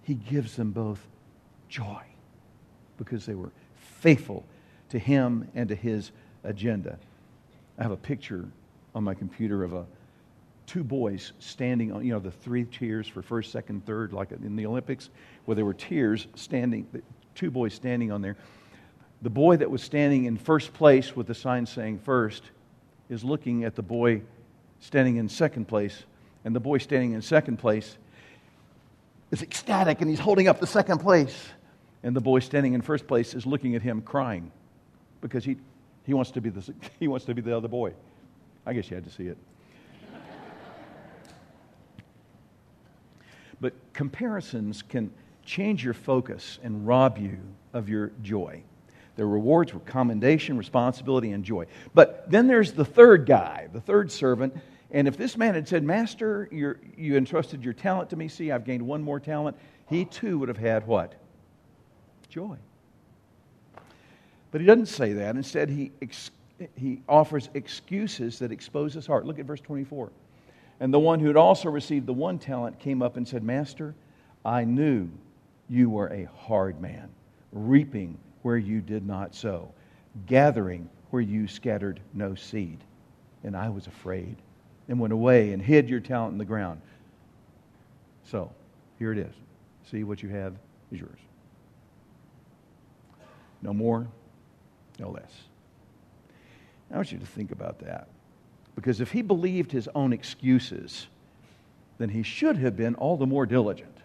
He 0.02 0.16
gives 0.16 0.56
them 0.56 0.72
both 0.72 1.06
joy 1.70 2.02
because 2.98 3.28
they 3.28 3.36
were 3.36 3.52
faithful 3.76 4.44
to 4.90 4.98
him 4.98 5.48
and 5.54 5.70
to 5.70 5.76
his 5.76 6.12
agenda. 6.44 6.98
I 7.78 7.84
have 7.84 7.92
a 7.92 7.98
picture 7.98 8.46
on 8.96 9.04
my 9.04 9.14
computer 9.14 9.64
of 9.64 9.74
a 9.74 9.86
two 10.66 10.84
boys 10.84 11.34
standing 11.38 11.92
on, 11.92 12.04
you 12.04 12.12
know, 12.12 12.20
the 12.20 12.32
three 12.32 12.66
tiers 12.66 13.08
for 13.08 13.22
first, 13.22 13.52
second, 13.52 13.86
third, 13.86 14.14
like 14.14 14.32
in 14.32 14.56
the 14.56 14.66
Olympics, 14.66 15.12
where 15.46 15.54
there 15.54 15.64
were 15.64 15.76
tiers 15.76 16.26
standing, 16.34 16.88
two 17.36 17.52
boys 17.52 17.76
standing 17.76 18.12
on 18.12 18.24
there. 18.24 18.36
The 19.22 19.30
boy 19.30 19.58
that 19.58 19.72
was 19.72 19.82
standing 19.82 20.26
in 20.26 20.38
first 20.38 20.74
place 20.74 21.16
with 21.16 21.28
the 21.28 21.34
sign 21.34 21.66
saying 21.66 22.00
first 22.00 22.44
is 23.10 23.24
looking 23.24 23.64
at 23.64 23.76
the 23.76 23.82
boy 23.82 24.22
standing 24.80 25.18
in 25.18 25.28
second 25.28 25.68
place, 25.68 26.04
and 26.46 26.56
the 26.56 26.60
boy 26.60 26.78
standing 26.78 27.14
in 27.14 27.22
second 27.22 27.58
place 27.58 27.98
is 29.32 29.42
ecstatic 29.42 30.02
and 30.02 30.10
he's 30.10 30.20
holding 30.20 30.48
up 30.48 30.60
the 30.60 30.68
second 30.68 31.00
place. 31.00 31.50
And 32.04 32.16
the 32.16 32.22
boy 32.22 32.40
standing 32.40 32.74
in 32.74 32.82
first 32.82 33.08
place 33.08 33.34
is 33.34 33.46
looking 33.46 33.76
at 33.76 33.82
him 33.82 34.02
crying 34.02 34.52
because 35.20 35.44
he, 35.44 35.58
he, 36.06 36.14
wants, 36.14 36.32
to 36.32 36.42
be 36.42 36.50
the, 36.50 36.74
he 37.00 37.08
wants 37.08 37.26
to 37.26 37.34
be 37.34 37.42
the 37.42 37.56
other 37.56 37.68
boy. 37.68 37.94
I 38.66 38.74
guess 38.74 38.90
you 38.90 38.96
had 38.96 39.06
to 39.06 39.12
see 39.12 39.28
it. 39.28 39.38
But 43.60 43.74
comparisons 43.94 44.84
can 44.84 45.12
change 45.44 45.84
your 45.84 45.96
focus 45.96 46.60
and 46.62 46.86
rob 46.86 47.18
you 47.18 47.40
of 47.74 47.90
your 47.90 48.12
joy. 48.22 48.62
Their 49.18 49.28
rewards 49.28 49.74
were 49.74 49.80
commendation, 49.82 50.58
responsibility, 50.58 51.32
and 51.32 51.44
joy. 51.44 51.66
But 51.94 52.30
then 52.30 52.48
there's 52.48 52.72
the 52.72 52.86
third 52.86 53.26
guy, 53.26 53.68
the 53.74 53.82
third 53.82 54.12
servant. 54.12 54.56
And 54.92 55.08
if 55.08 55.18
this 55.18 55.36
man 55.36 55.56
had 55.56 55.68
said, 55.68 55.84
Master, 55.84 56.48
you 56.52 57.18
entrusted 57.18 57.64
your 57.64 57.74
talent 57.74 58.12
to 58.12 58.16
me, 58.16 58.28
see, 58.28 58.52
I've 58.52 58.64
gained 58.64 58.84
one 58.84 59.02
more 59.02 59.20
talent, 59.20 59.58
he 59.90 60.06
too 60.06 60.38
would 60.40 60.50
have 60.50 60.58
had 60.58 60.86
what? 60.86 61.16
Joy. 62.30 62.58
But 64.52 64.62
he 64.62 64.68
doesn't 64.68 64.86
say 64.86 65.14
that. 65.14 65.36
Instead, 65.36 65.70
he, 65.70 65.92
ex- 66.02 66.32
he 66.76 67.02
offers 67.10 67.50
excuses 67.56 68.40
that 68.40 68.52
expose 68.52 68.94
his 68.94 69.08
heart. 69.08 69.26
Look 69.26 69.40
at 69.40 69.46
verse 69.46 69.62
24. 69.62 70.12
And 70.80 70.94
the 70.94 71.00
one 71.00 71.20
who 71.20 71.28
had 71.28 71.38
also 71.38 71.70
received 71.70 72.06
the 72.06 72.14
one 72.14 72.38
talent 72.38 72.80
came 72.80 73.02
up 73.02 73.18
and 73.18 73.28
said, 73.28 73.44
Master, 73.44 73.96
I 74.46 74.64
knew 74.64 75.10
you 75.68 75.90
were 75.90 76.08
a 76.10 76.26
hard 76.26 76.80
man, 76.80 77.10
reaping 77.52 78.20
where 78.48 78.56
you 78.56 78.80
did 78.80 79.06
not 79.06 79.36
sow, 79.36 79.70
gathering 80.26 80.90
where 81.10 81.22
you 81.22 81.50
scattered 81.50 82.00
no 82.14 82.34
seed. 82.34 82.78
And 83.44 83.58
I 83.58 83.68
was 83.68 83.88
afraid 83.88 84.38
and 84.88 84.98
went 85.02 85.12
away 85.12 85.52
and 85.52 85.62
hid 85.62 85.90
your 85.90 86.00
talent 86.00 86.32
in 86.32 86.38
the 86.38 86.46
ground. 86.46 86.80
So, 88.24 88.50
here 89.00 89.12
it 89.12 89.18
is. 89.18 89.34
See 89.92 90.06
what 90.06 90.24
you 90.24 90.30
have 90.30 90.54
is 90.94 91.02
yours. 91.02 91.20
No 93.62 93.74
more, 93.74 94.08
no 94.98 95.10
less. 95.10 95.34
I 96.90 96.96
want 96.96 97.12
you 97.12 97.18
to 97.18 97.26
think 97.26 97.52
about 97.52 97.80
that. 97.80 98.08
Because 98.76 99.02
if 99.02 99.12
he 99.12 99.22
believed 99.22 99.74
his 99.74 99.90
own 99.94 100.14
excuses, 100.14 101.08
then 101.98 102.08
he 102.08 102.24
should 102.24 102.56
have 102.56 102.78
been 102.78 102.96
all 102.96 103.18
the 103.18 103.26
more 103.26 103.46
diligent. 103.46 103.98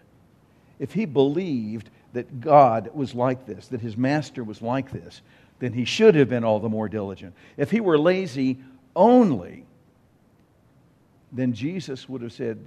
If 0.79 0.91
he 0.91 1.05
believed 1.05 1.89
that 2.13 2.41
God 2.41 2.91
was 2.93 3.13
like 3.13 3.45
this, 3.45 3.67
that 3.69 3.81
his 3.81 3.97
master 3.97 4.43
was 4.43 4.61
like 4.61 4.91
this, 4.91 5.21
then 5.59 5.73
he 5.73 5.85
should 5.85 6.15
have 6.15 6.29
been 6.29 6.43
all 6.43 6.59
the 6.59 6.69
more 6.69 6.87
diligent. 6.87 7.33
If 7.57 7.71
he 7.71 7.81
were 7.81 7.97
lazy 7.97 8.59
only, 8.95 9.65
then 11.31 11.53
Jesus 11.53 12.07
would 12.07 12.21
have 12.21 12.33
said, 12.33 12.59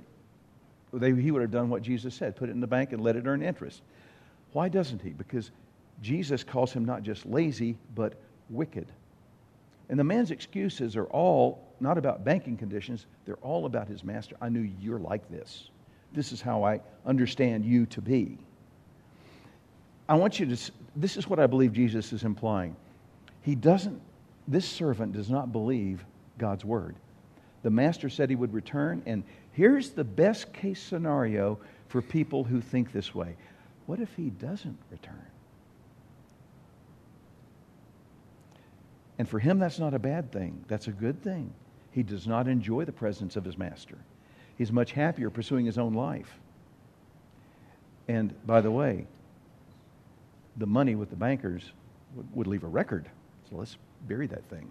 he 0.92 1.30
would 1.30 1.42
have 1.42 1.50
done 1.50 1.68
what 1.68 1.82
Jesus 1.82 2.14
said 2.14 2.36
put 2.36 2.48
it 2.48 2.52
in 2.52 2.60
the 2.60 2.66
bank 2.66 2.92
and 2.92 3.02
let 3.02 3.16
it 3.16 3.26
earn 3.26 3.42
interest. 3.42 3.82
Why 4.52 4.68
doesn't 4.68 5.02
he? 5.02 5.10
Because 5.10 5.50
Jesus 6.02 6.42
calls 6.42 6.72
him 6.72 6.84
not 6.84 7.02
just 7.02 7.26
lazy, 7.26 7.76
but 7.94 8.14
wicked. 8.50 8.86
And 9.88 9.98
the 9.98 10.04
man's 10.04 10.30
excuses 10.30 10.96
are 10.96 11.04
all 11.04 11.62
not 11.78 11.98
about 11.98 12.24
banking 12.24 12.56
conditions, 12.56 13.06
they're 13.26 13.36
all 13.36 13.66
about 13.66 13.86
his 13.86 14.02
master. 14.02 14.36
I 14.40 14.48
knew 14.48 14.68
you're 14.80 14.98
like 14.98 15.30
this. 15.30 15.68
This 16.12 16.32
is 16.32 16.40
how 16.40 16.64
I 16.64 16.80
understand 17.04 17.64
you 17.64 17.86
to 17.86 18.00
be. 18.00 18.38
I 20.08 20.14
want 20.14 20.38
you 20.38 20.46
to, 20.46 20.72
this 20.94 21.16
is 21.16 21.28
what 21.28 21.38
I 21.38 21.46
believe 21.46 21.72
Jesus 21.72 22.12
is 22.12 22.22
implying. 22.22 22.76
He 23.42 23.54
doesn't, 23.54 24.00
this 24.46 24.66
servant 24.66 25.12
does 25.12 25.30
not 25.30 25.52
believe 25.52 26.04
God's 26.38 26.64
word. 26.64 26.96
The 27.62 27.70
master 27.70 28.08
said 28.08 28.30
he 28.30 28.36
would 28.36 28.52
return, 28.52 29.02
and 29.06 29.24
here's 29.52 29.90
the 29.90 30.04
best 30.04 30.52
case 30.52 30.80
scenario 30.80 31.58
for 31.88 32.00
people 32.00 32.44
who 32.44 32.60
think 32.60 32.92
this 32.92 33.14
way. 33.14 33.36
What 33.86 34.00
if 34.00 34.14
he 34.14 34.30
doesn't 34.30 34.78
return? 34.90 35.26
And 39.18 39.28
for 39.28 39.38
him, 39.38 39.58
that's 39.58 39.78
not 39.78 39.94
a 39.94 39.98
bad 39.98 40.30
thing. 40.30 40.64
That's 40.68 40.88
a 40.88 40.92
good 40.92 41.22
thing. 41.22 41.52
He 41.90 42.02
does 42.02 42.26
not 42.26 42.48
enjoy 42.48 42.84
the 42.84 42.92
presence 42.92 43.36
of 43.36 43.44
his 43.44 43.56
master. 43.56 43.96
He's 44.58 44.70
much 44.70 44.92
happier 44.92 45.30
pursuing 45.30 45.64
his 45.64 45.78
own 45.78 45.94
life. 45.94 46.38
And 48.08 48.34
by 48.46 48.60
the 48.60 48.70
way, 48.70 49.06
the 50.58 50.66
money 50.66 50.94
with 50.94 51.10
the 51.10 51.16
bankers 51.16 51.72
would, 52.14 52.26
would 52.34 52.46
leave 52.46 52.64
a 52.64 52.68
record. 52.68 53.08
So 53.50 53.56
let's 53.56 53.76
bury 54.06 54.26
that 54.28 54.44
thing. 54.48 54.70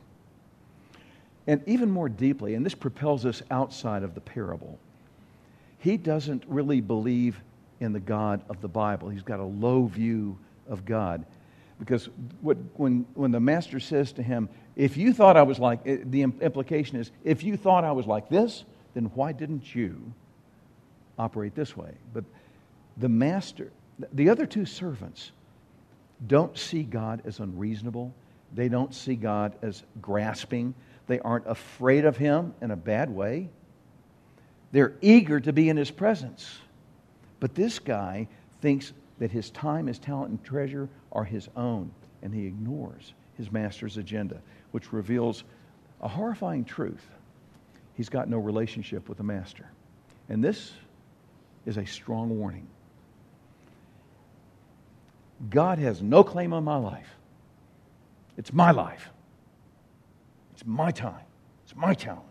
And 1.47 1.61
even 1.67 1.91
more 1.91 2.09
deeply, 2.09 2.55
and 2.55 2.65
this 2.65 2.75
propels 2.75 3.25
us 3.25 3.43
outside 3.51 4.03
of 4.03 4.15
the 4.15 4.21
parable, 4.21 4.79
he 5.79 5.97
doesn't 5.97 6.43
really 6.47 6.81
believe 6.81 7.39
in 7.79 7.93
the 7.93 7.99
God 7.99 8.41
of 8.49 8.61
the 8.61 8.67
Bible. 8.67 9.09
He's 9.09 9.23
got 9.23 9.39
a 9.39 9.43
low 9.43 9.85
view 9.85 10.37
of 10.67 10.85
God. 10.85 11.25
Because 11.79 12.09
what, 12.41 12.57
when, 12.75 13.05
when 13.13 13.31
the 13.31 13.39
master 13.39 13.79
says 13.79 14.11
to 14.13 14.23
him, 14.23 14.49
if 14.75 14.97
you 14.97 15.13
thought 15.13 15.37
I 15.37 15.43
was 15.43 15.59
like, 15.59 15.81
eh, 15.85 15.97
the 16.05 16.23
implication 16.23 16.97
is, 16.97 17.11
if 17.23 17.43
you 17.43 17.57
thought 17.57 17.83
I 17.83 17.91
was 17.91 18.07
like 18.07 18.29
this, 18.29 18.63
then 18.93 19.05
why 19.13 19.33
didn't 19.33 19.75
you 19.75 20.13
operate 21.19 21.53
this 21.53 21.75
way? 21.75 21.91
But 22.13 22.23
the 22.97 23.09
master, 23.09 23.71
the 24.13 24.29
other 24.29 24.45
two 24.45 24.65
servants, 24.65 25.31
don't 26.25 26.57
see 26.57 26.83
God 26.83 27.21
as 27.25 27.39
unreasonable. 27.39 28.13
They 28.53 28.69
don't 28.69 28.93
see 28.93 29.15
God 29.15 29.55
as 29.61 29.83
grasping. 30.01 30.73
They 31.07 31.19
aren't 31.19 31.47
afraid 31.47 32.05
of 32.05 32.17
him 32.17 32.53
in 32.61 32.71
a 32.71 32.75
bad 32.75 33.09
way. 33.09 33.49
They're 34.71 34.93
eager 35.01 35.39
to 35.39 35.53
be 35.53 35.69
in 35.69 35.77
his 35.77 35.91
presence. 35.91 36.57
But 37.39 37.55
this 37.55 37.79
guy 37.79 38.27
thinks 38.61 38.93
that 39.19 39.31
his 39.31 39.49
time, 39.51 39.87
his 39.87 39.99
talent, 39.99 40.31
and 40.31 40.43
treasure 40.43 40.89
are 41.11 41.23
his 41.23 41.47
own, 41.55 41.91
and 42.21 42.33
he 42.33 42.45
ignores 42.45 43.13
his 43.37 43.51
master's 43.51 43.97
agenda, 43.97 44.41
which 44.71 44.91
reveals 44.91 45.43
a 46.01 46.07
horrifying 46.07 46.65
truth. 46.65 47.05
He's 47.95 48.09
got 48.09 48.29
no 48.29 48.37
relationship 48.37 49.07
with 49.07 49.17
the 49.17 49.23
master. 49.23 49.65
And 50.27 50.43
this 50.43 50.71
is 51.65 51.77
a 51.77 51.85
strong 51.85 52.37
warning. 52.37 52.67
God 55.49 55.79
has 55.79 56.01
no 56.01 56.23
claim 56.23 56.53
on 56.53 56.63
my 56.63 56.77
life. 56.77 57.09
It's 58.37 58.53
my 58.53 58.71
life. 58.71 59.09
It's 60.53 60.65
my 60.65 60.91
time. 60.91 61.25
It's 61.63 61.75
my 61.75 61.93
talent. 61.93 62.23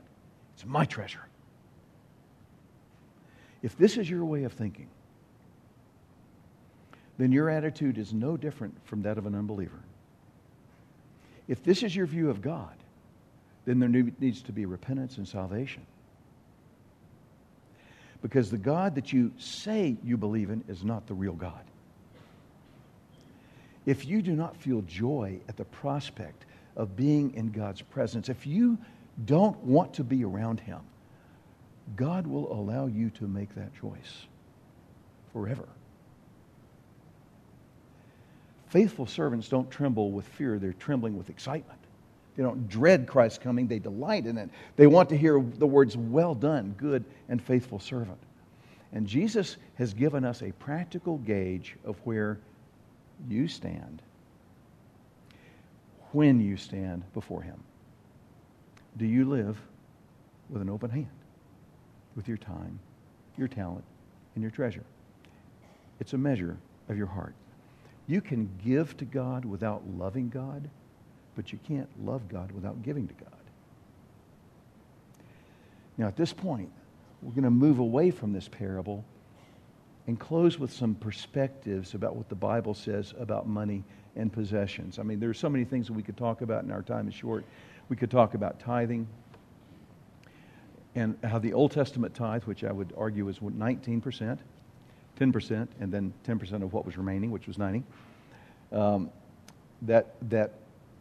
It's 0.55 0.65
my 0.65 0.85
treasure. 0.85 1.27
If 3.63 3.77
this 3.79 3.97
is 3.97 4.09
your 4.09 4.25
way 4.25 4.45
of 4.45 4.53
thinking, 4.53 4.89
then 7.19 7.33
your 7.33 7.49
attitude 7.49 7.99
is 7.99 8.13
no 8.13 8.37
different 8.37 8.75
from 8.87 9.03
that 9.03 9.19
of 9.19 9.27
an 9.27 9.35
unbeliever. 9.35 9.81
If 11.49 11.63
this 11.63 11.83
is 11.83 11.95
your 11.95 12.07
view 12.07 12.31
of 12.31 12.43
God, 12.43 12.75
then 13.65 13.79
there 13.79 13.89
needs 13.89 14.43
to 14.43 14.53
be 14.53 14.67
repentance 14.67 15.17
and 15.17 15.27
salvation. 15.27 15.87
Because 18.23 18.51
the 18.51 18.59
God 18.59 18.95
that 18.95 19.13
you 19.13 19.33
say 19.39 19.97
you 20.03 20.17
believe 20.17 20.51
in 20.51 20.65
is 20.69 20.83
not 20.83 21.07
the 21.07 21.15
real 21.15 21.35
God. 21.35 21.63
If 23.87 24.07
you 24.07 24.23
do 24.23 24.33
not 24.35 24.57
feel 24.57 24.83
joy 24.83 25.41
at 25.49 25.57
the 25.57 25.65
prospect 25.65 26.47
of 26.77 26.97
being 26.97 27.35
in 27.35 27.51
God's 27.51 27.83
presence, 27.83 28.29
if 28.29 28.47
you 28.47 28.79
don't 29.27 29.57
want 29.59 29.95
to 29.95 30.05
be 30.05 30.25
around 30.25 30.61
Him, 30.61 30.81
God 31.97 32.27
will 32.27 32.53
allow 32.53 32.87
you 32.87 33.11
to 33.11 33.29
make 33.29 33.55
that 33.55 33.75
choice 33.75 34.27
forever. 35.33 35.69
Faithful 38.69 39.07
servants 39.07 39.49
don't 39.49 39.71
tremble 39.71 40.11
with 40.11 40.27
fear, 40.27 40.59
they're 40.59 40.73
trembling 40.73 41.17
with 41.17 41.31
excitement. 41.31 41.79
They 42.37 42.43
don't 42.43 42.69
dread 42.69 43.07
Christ's 43.07 43.39
coming, 43.39 43.69
they 43.69 43.79
delight 43.79 44.27
in 44.27 44.39
it. 44.39 44.51
They 44.77 44.89
want 44.89 45.09
to 45.11 45.17
hear 45.17 45.41
the 45.41 45.67
words, 45.67 45.97
Well 45.97 46.35
done, 46.35 46.75
good 46.77 47.05
and 47.29 47.41
faithful 47.41 47.79
servant. 47.79 48.19
And 48.93 49.07
Jesus 49.07 49.59
has 49.75 49.93
given 49.95 50.25
us 50.25 50.43
a 50.43 50.53
practical 50.53 51.19
gauge 51.19 51.77
of 51.85 51.97
where 52.05 52.39
you 53.29 53.49
stand 53.49 54.03
when 56.13 56.41
you 56.41 56.57
stand 56.57 57.03
before 57.13 57.43
Him. 57.43 57.63
Do 58.97 59.07
you 59.07 59.25
live 59.25 59.61
with 60.49 60.63
an 60.63 60.71
open 60.71 60.91
hand, 60.91 61.09
with 62.15 62.29
your 62.29 62.37
time, 62.37 62.79
your 63.37 63.49
talent, 63.49 63.85
and 64.35 64.43
your 64.43 64.51
treasure? 64.51 64.85
It's 66.01 66.13
a 66.13 66.19
measure 66.19 66.57
of 66.89 66.97
your 66.97 67.07
heart. 67.07 67.35
You 68.07 68.21
can 68.21 68.51
give 68.65 68.97
to 68.99 69.05
God 69.05 69.45
without 69.45 69.83
loving 69.99 70.29
God, 70.29 70.69
but 71.35 71.53
you 71.53 71.59
can't 71.67 71.89
love 72.05 72.29
God 72.29 72.53
without 72.53 72.83
giving 72.83 73.09
to 73.09 73.15
God. 73.15 73.31
Now, 75.97 76.07
at 76.09 76.17
this 76.17 76.33
point, 76.33 76.71
we're 77.23 77.33
going 77.33 77.45
to 77.45 77.51
move 77.51 77.79
away 77.79 78.11
from 78.11 78.33
this 78.33 78.49
parable 78.49 79.05
and 80.07 80.19
close 80.19 80.59
with 80.59 80.73
some 80.73 80.95
perspectives 80.95 81.95
about 81.95 82.15
what 82.17 82.29
the 82.29 82.35
Bible 82.35 82.75
says 82.75 83.15
about 83.19 83.47
money 83.47 83.85
and 84.17 84.33
possessions. 84.33 84.99
I 84.99 85.03
mean, 85.03 85.19
there 85.19 85.31
are 85.31 85.35
so 85.35 85.49
many 85.49 85.65
things 85.65 85.87
that 85.87 85.95
we 85.95 86.03
could 86.03 86.17
talk 86.17 86.43
about, 86.43 86.63
and 86.63 86.73
our 86.73 86.83
time 86.83 87.09
is 87.09 87.15
short. 87.15 87.45
We 87.89 87.97
could 87.97 88.11
talk 88.11 88.35
about 88.35 88.61
tithing 88.61 89.07
and 90.95 91.17
how 91.25 91.39
the 91.39 91.53
Old 91.53 91.73
Testament 91.73 92.15
tithe, 92.15 92.45
which 92.45 92.63
I 92.63 92.71
would 92.71 92.93
argue 92.97 93.29
is 93.29 93.39
19%, 93.39 94.39
10%, 95.19 95.69
and 95.81 95.93
then 95.93 96.13
10% 96.27 96.63
of 96.63 96.73
what 96.73 96.87
was 96.87 96.97
remaining, 96.97 97.31
which 97.31 97.47
was 97.47 97.59
90. 97.59 97.83
Um, 98.73 99.11
that, 99.83 100.15
that 100.31 100.53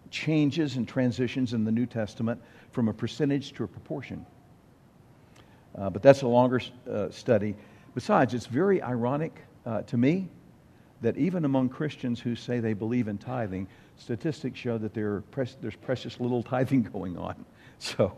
changes 0.10 0.78
and 0.78 0.88
transitions 0.88 1.54
in 1.54 1.64
the 1.64 1.72
New 1.72 1.86
Testament 1.86 2.42
from 2.72 2.88
a 2.88 2.94
percentage 2.94 3.54
to 3.54 3.64
a 3.64 3.68
proportion. 3.68 4.26
Uh, 5.76 5.90
but 5.90 6.02
that's 6.02 6.22
a 6.22 6.28
longer 6.28 6.62
uh, 6.90 7.10
study. 7.12 7.56
Besides, 7.96 8.34
it's 8.34 8.48
very 8.48 8.82
ironic 8.82 9.44
uh, 9.66 9.82
to 9.84 9.98
me 9.98 10.30
that 11.02 11.18
even 11.18 11.46
among 11.46 11.70
Christians 11.70 12.20
who 12.20 12.36
say 12.36 12.60
they 12.60 12.74
believe 12.74 13.08
in 13.08 13.18
tithing, 13.18 13.68
statistics 13.98 14.58
show 14.58 14.78
that 14.78 14.94
there 14.94 15.24
there's 15.62 15.76
precious 15.76 16.20
little 16.20 16.42
tithing 16.54 16.84
going 16.84 17.18
on. 17.18 17.46
So, 17.80 18.18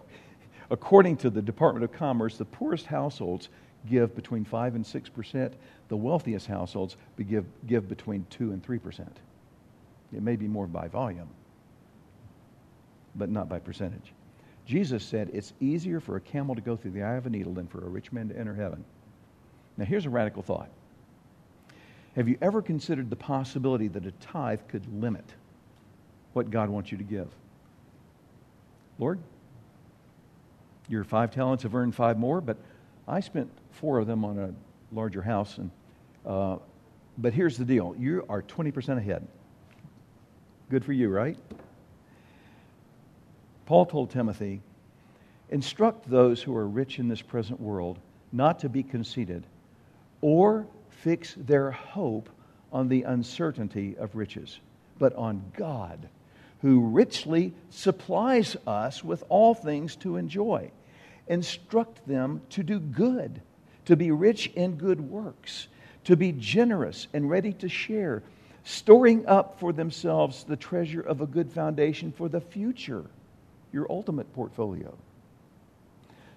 according 0.69 1.17
to 1.17 1.29
the 1.29 1.41
Department 1.41 1.83
of 1.83 1.91
Commerce, 1.91 2.37
the 2.37 2.45
poorest 2.45 2.85
households 2.85 3.49
give 3.89 4.15
between 4.15 4.45
5 4.45 4.75
and 4.75 4.85
6%. 4.85 5.53
The 5.87 5.97
wealthiest 5.97 6.47
households 6.47 6.97
give, 7.27 7.45
give 7.67 7.87
between 7.87 8.25
2 8.29 8.51
and 8.51 8.63
3%. 8.63 9.07
It 10.13 10.21
may 10.23 10.35
be 10.35 10.47
more 10.47 10.67
by 10.67 10.87
volume, 10.87 11.29
but 13.15 13.29
not 13.29 13.49
by 13.49 13.59
percentage. 13.59 14.13
Jesus 14.65 15.03
said 15.03 15.29
it's 15.33 15.53
easier 15.59 15.99
for 15.99 16.15
a 16.15 16.21
camel 16.21 16.55
to 16.55 16.61
go 16.61 16.75
through 16.75 16.91
the 16.91 17.03
eye 17.03 17.15
of 17.15 17.25
a 17.25 17.29
needle 17.29 17.53
than 17.53 17.67
for 17.67 17.85
a 17.85 17.89
rich 17.89 18.11
man 18.11 18.29
to 18.29 18.37
enter 18.37 18.55
heaven. 18.55 18.83
Now, 19.77 19.85
here's 19.85 20.05
a 20.05 20.09
radical 20.09 20.41
thought. 20.41 20.69
Have 22.15 22.29
you 22.29 22.37
ever 22.41 22.61
considered 22.61 23.09
the 23.09 23.15
possibility 23.15 23.89
that 23.89 24.05
a 24.05 24.11
tithe 24.11 24.61
could 24.69 24.85
limit 25.01 25.25
what 26.33 26.49
God 26.49 26.69
wants 26.69 26.91
you 26.91 26.97
to 26.97 27.03
give? 27.03 27.27
Lord, 28.97 29.19
your 30.87 31.03
five 31.03 31.31
talents 31.31 31.63
have 31.63 31.75
earned 31.75 31.93
five 31.93 32.17
more, 32.17 32.39
but 32.39 32.57
I 33.07 33.19
spent 33.19 33.51
four 33.71 33.99
of 33.99 34.07
them 34.07 34.23
on 34.23 34.39
a 34.39 34.53
larger 34.95 35.21
house. 35.21 35.57
And, 35.57 35.71
uh, 36.25 36.57
but 37.17 37.33
here's 37.33 37.57
the 37.57 37.65
deal 37.65 37.95
you 37.97 38.25
are 38.29 38.41
20% 38.41 38.97
ahead. 38.97 39.27
Good 40.69 40.85
for 40.85 40.93
you, 40.93 41.09
right? 41.09 41.37
Paul 43.65 43.85
told 43.85 44.11
Timothy, 44.11 44.61
instruct 45.49 46.09
those 46.09 46.41
who 46.41 46.55
are 46.55 46.67
rich 46.67 46.97
in 46.97 47.07
this 47.07 47.21
present 47.21 47.59
world 47.59 47.99
not 48.31 48.59
to 48.59 48.69
be 48.69 48.83
conceited 48.83 49.45
or 50.25 50.65
fix 50.89 51.35
their 51.37 51.69
hope 51.69 52.29
on 52.73 52.89
the 52.89 53.03
uncertainty 53.03 53.95
of 53.95 54.15
riches, 54.15 54.59
but 54.97 55.13
on 55.13 55.51
God, 55.55 56.09
who 56.63 56.87
richly 56.87 57.53
supplies 57.69 58.57
us 58.65 59.03
with 59.03 59.23
all 59.29 59.53
things 59.53 59.95
to 59.97 60.17
enjoy. 60.17 60.71
Instruct 61.27 62.07
them 62.07 62.41
to 62.49 62.63
do 62.63 62.79
good, 62.79 63.39
to 63.85 63.95
be 63.95 64.09
rich 64.09 64.47
in 64.55 64.77
good 64.77 64.99
works, 64.99 65.67
to 66.05 66.17
be 66.17 66.31
generous 66.31 67.05
and 67.13 67.29
ready 67.29 67.53
to 67.53 67.69
share, 67.69 68.23
storing 68.63 69.27
up 69.27 69.59
for 69.59 69.71
themselves 69.73 70.43
the 70.43 70.57
treasure 70.57 71.01
of 71.01 71.21
a 71.21 71.27
good 71.27 71.51
foundation 71.51 72.11
for 72.11 72.29
the 72.29 72.41
future, 72.41 73.05
your 73.71 73.85
ultimate 73.91 74.33
portfolio, 74.33 74.91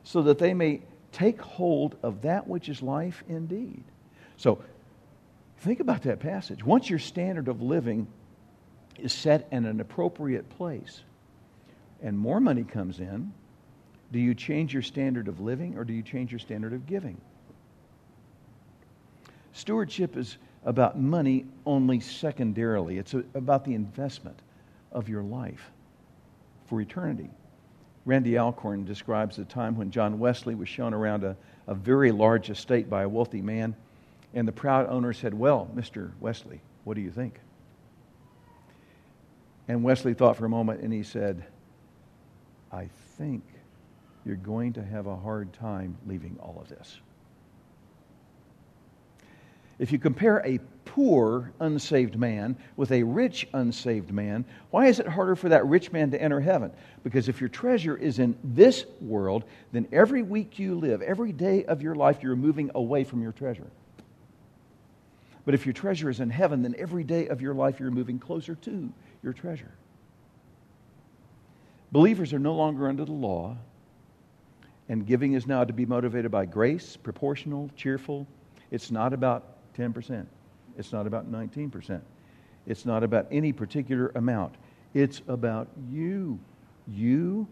so 0.04 0.20
that 0.20 0.38
they 0.38 0.52
may 0.52 0.82
take 1.12 1.40
hold 1.40 1.96
of 2.02 2.22
that 2.22 2.46
which 2.46 2.68
is 2.68 2.82
life 2.82 3.22
indeed. 3.28 3.82
So 4.36 4.62
think 5.58 5.80
about 5.80 6.02
that 6.02 6.20
passage. 6.20 6.64
Once 6.64 6.88
your 6.88 6.98
standard 6.98 7.48
of 7.48 7.62
living 7.62 8.06
is 8.98 9.12
set 9.12 9.48
in 9.50 9.64
an 9.64 9.80
appropriate 9.80 10.48
place 10.50 11.02
and 12.02 12.18
more 12.18 12.40
money 12.40 12.64
comes 12.64 13.00
in, 13.00 13.32
do 14.12 14.18
you 14.18 14.34
change 14.34 14.72
your 14.72 14.82
standard 14.82 15.28
of 15.28 15.40
living 15.40 15.76
or 15.76 15.84
do 15.84 15.92
you 15.92 16.02
change 16.02 16.32
your 16.32 16.38
standard 16.38 16.72
of 16.72 16.86
giving? 16.86 17.20
Stewardship 19.52 20.16
is 20.16 20.38
about 20.64 20.98
money 20.98 21.46
only 21.66 22.00
secondarily, 22.00 22.98
it's 22.98 23.14
about 23.34 23.64
the 23.64 23.74
investment 23.74 24.38
of 24.92 25.08
your 25.08 25.22
life 25.22 25.70
for 26.66 26.80
eternity. 26.80 27.30
Randy 28.04 28.38
Alcorn 28.38 28.84
describes 28.84 29.36
the 29.36 29.44
time 29.44 29.76
when 29.76 29.90
John 29.90 30.18
Wesley 30.18 30.54
was 30.54 30.68
shown 30.68 30.94
around 30.94 31.24
a, 31.24 31.36
a 31.66 31.74
very 31.74 32.12
large 32.12 32.50
estate 32.50 32.88
by 32.88 33.02
a 33.02 33.08
wealthy 33.08 33.42
man, 33.42 33.76
and 34.34 34.46
the 34.46 34.52
proud 34.52 34.88
owner 34.88 35.12
said, 35.12 35.34
Well, 35.34 35.70
Mr. 35.74 36.10
Wesley, 36.20 36.60
what 36.84 36.94
do 36.94 37.00
you 37.00 37.10
think? 37.10 37.40
And 39.68 39.82
Wesley 39.82 40.14
thought 40.14 40.36
for 40.36 40.46
a 40.46 40.50
moment 40.50 40.80
and 40.80 40.92
he 40.92 41.02
said, 41.02 41.44
I 42.72 42.88
think 43.18 43.42
you're 44.24 44.36
going 44.36 44.72
to 44.74 44.82
have 44.82 45.06
a 45.06 45.16
hard 45.16 45.52
time 45.52 45.96
leaving 46.06 46.36
all 46.40 46.58
of 46.60 46.68
this. 46.68 46.98
If 49.78 49.92
you 49.92 49.98
compare 49.98 50.42
a 50.44 50.58
poor 50.84 51.52
unsaved 51.60 52.18
man 52.18 52.56
with 52.76 52.90
a 52.90 53.02
rich 53.02 53.46
unsaved 53.52 54.12
man, 54.12 54.44
why 54.70 54.86
is 54.86 54.98
it 54.98 55.06
harder 55.06 55.36
for 55.36 55.50
that 55.50 55.66
rich 55.66 55.92
man 55.92 56.10
to 56.10 56.20
enter 56.20 56.40
heaven? 56.40 56.72
Because 57.04 57.28
if 57.28 57.40
your 57.40 57.48
treasure 57.48 57.96
is 57.96 58.18
in 58.18 58.36
this 58.42 58.84
world, 59.00 59.44
then 59.70 59.86
every 59.92 60.22
week 60.22 60.58
you 60.58 60.74
live, 60.74 61.02
every 61.02 61.30
day 61.30 61.64
of 61.64 61.82
your 61.82 61.94
life, 61.94 62.22
you're 62.22 62.34
moving 62.34 62.70
away 62.74 63.04
from 63.04 63.22
your 63.22 63.32
treasure. 63.32 63.68
But 65.44 65.54
if 65.54 65.64
your 65.64 65.72
treasure 65.72 66.10
is 66.10 66.20
in 66.20 66.30
heaven, 66.30 66.62
then 66.62 66.74
every 66.76 67.04
day 67.04 67.28
of 67.28 67.40
your 67.40 67.54
life 67.54 67.78
you're 67.78 67.90
moving 67.90 68.18
closer 68.18 68.56
to 68.56 68.92
your 69.22 69.32
treasure. 69.32 69.72
Believers 71.92 72.32
are 72.32 72.38
no 72.38 72.54
longer 72.54 72.88
under 72.88 73.04
the 73.04 73.12
law, 73.12 73.56
and 74.88 75.06
giving 75.06 75.34
is 75.34 75.46
now 75.46 75.64
to 75.64 75.72
be 75.72 75.86
motivated 75.86 76.30
by 76.30 76.44
grace, 76.44 76.96
proportional, 76.96 77.70
cheerful. 77.76 78.26
It's 78.70 78.90
not 78.90 79.12
about 79.12 79.57
10%. 79.78 80.26
It's 80.76 80.92
not 80.92 81.06
about 81.06 81.30
19%. 81.30 82.00
It's 82.66 82.84
not 82.84 83.02
about 83.02 83.26
any 83.30 83.52
particular 83.52 84.12
amount. 84.14 84.54
It's 84.94 85.22
about 85.28 85.68
you. 85.90 86.38
You 86.86 87.46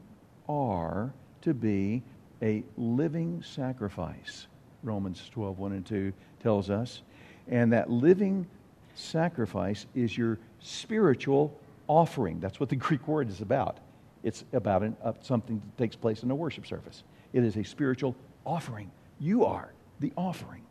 are 0.49 1.13
to 1.43 1.55
be 1.55 2.03
a 2.43 2.63
living 2.77 3.43
sacrifice, 3.43 4.47
Romans 4.83 5.29
12, 5.33 5.59
1 5.59 5.73
and 5.73 5.87
2 5.87 6.13
tells 6.43 6.71
us. 6.71 7.03
And 7.49 7.73
that 7.73 7.91
living 7.91 8.47
sacrifice 8.95 9.87
is 9.95 10.17
your 10.17 10.39
spiritual 10.61 11.59
offering. 11.87 12.41
That's 12.41 12.61
what 12.61 12.69
the 12.69 12.77
Greek 12.87 13.07
word 13.07 13.29
is 13.29 13.41
about. 13.41 13.79
It's 14.23 14.45
about 14.53 14.83
an, 14.83 14.97
uh, 15.03 15.13
something 15.23 15.63
that 15.65 15.83
takes 15.83 15.95
place 15.95 16.23
in 16.23 16.31
a 16.31 16.35
worship 16.35 16.67
service. 16.67 17.05
It 17.33 17.45
is 17.45 17.57
a 17.57 17.63
spiritual 17.63 18.17
offering. 18.45 18.91
You 19.21 19.45
are 19.45 19.73
the 20.01 20.13
offering. 20.17 20.66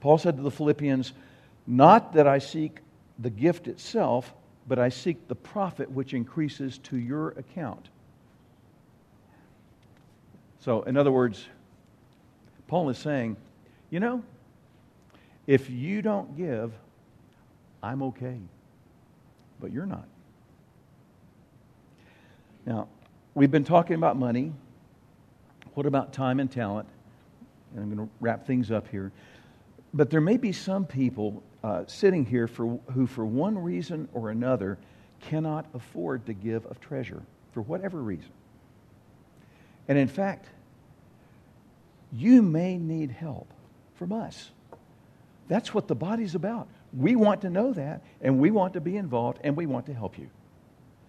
Paul 0.00 0.18
said 0.18 0.36
to 0.36 0.42
the 0.42 0.50
Philippians, 0.50 1.12
Not 1.66 2.14
that 2.14 2.26
I 2.26 2.38
seek 2.38 2.78
the 3.18 3.30
gift 3.30 3.68
itself, 3.68 4.32
but 4.66 4.78
I 4.78 4.90
seek 4.90 5.28
the 5.28 5.34
profit 5.34 5.90
which 5.90 6.14
increases 6.14 6.78
to 6.78 6.96
your 6.96 7.30
account. 7.30 7.88
So, 10.60 10.82
in 10.82 10.96
other 10.96 11.12
words, 11.12 11.44
Paul 12.66 12.90
is 12.90 12.98
saying, 12.98 13.36
you 13.90 14.00
know, 14.00 14.22
if 15.46 15.70
you 15.70 16.02
don't 16.02 16.36
give, 16.36 16.72
I'm 17.82 18.02
okay. 18.02 18.36
But 19.60 19.72
you're 19.72 19.86
not. 19.86 20.06
Now, 22.66 22.88
we've 23.34 23.50
been 23.50 23.64
talking 23.64 23.96
about 23.96 24.16
money. 24.16 24.52
What 25.72 25.86
about 25.86 26.12
time 26.12 26.38
and 26.38 26.52
talent? 26.52 26.88
And 27.72 27.82
I'm 27.82 27.94
going 27.94 28.06
to 28.06 28.12
wrap 28.20 28.46
things 28.46 28.70
up 28.70 28.88
here. 28.88 29.10
But 29.98 30.10
there 30.10 30.20
may 30.20 30.36
be 30.36 30.52
some 30.52 30.84
people 30.84 31.42
uh, 31.64 31.82
sitting 31.88 32.24
here 32.24 32.46
for, 32.46 32.78
who, 32.92 33.08
for 33.08 33.26
one 33.26 33.58
reason 33.58 34.08
or 34.12 34.30
another, 34.30 34.78
cannot 35.20 35.66
afford 35.74 36.24
to 36.26 36.34
give 36.34 36.64
of 36.66 36.78
treasure, 36.78 37.20
for 37.50 37.62
whatever 37.62 38.00
reason. 38.00 38.30
And 39.88 39.98
in 39.98 40.06
fact, 40.06 40.46
you 42.12 42.42
may 42.42 42.78
need 42.78 43.10
help 43.10 43.52
from 43.96 44.12
us. 44.12 44.52
That's 45.48 45.74
what 45.74 45.88
the 45.88 45.96
body's 45.96 46.36
about. 46.36 46.68
We 46.96 47.16
want 47.16 47.40
to 47.40 47.50
know 47.50 47.72
that, 47.72 48.04
and 48.20 48.38
we 48.38 48.52
want 48.52 48.74
to 48.74 48.80
be 48.80 48.96
involved, 48.96 49.40
and 49.42 49.56
we 49.56 49.66
want 49.66 49.86
to 49.86 49.94
help 49.94 50.16
you. 50.16 50.30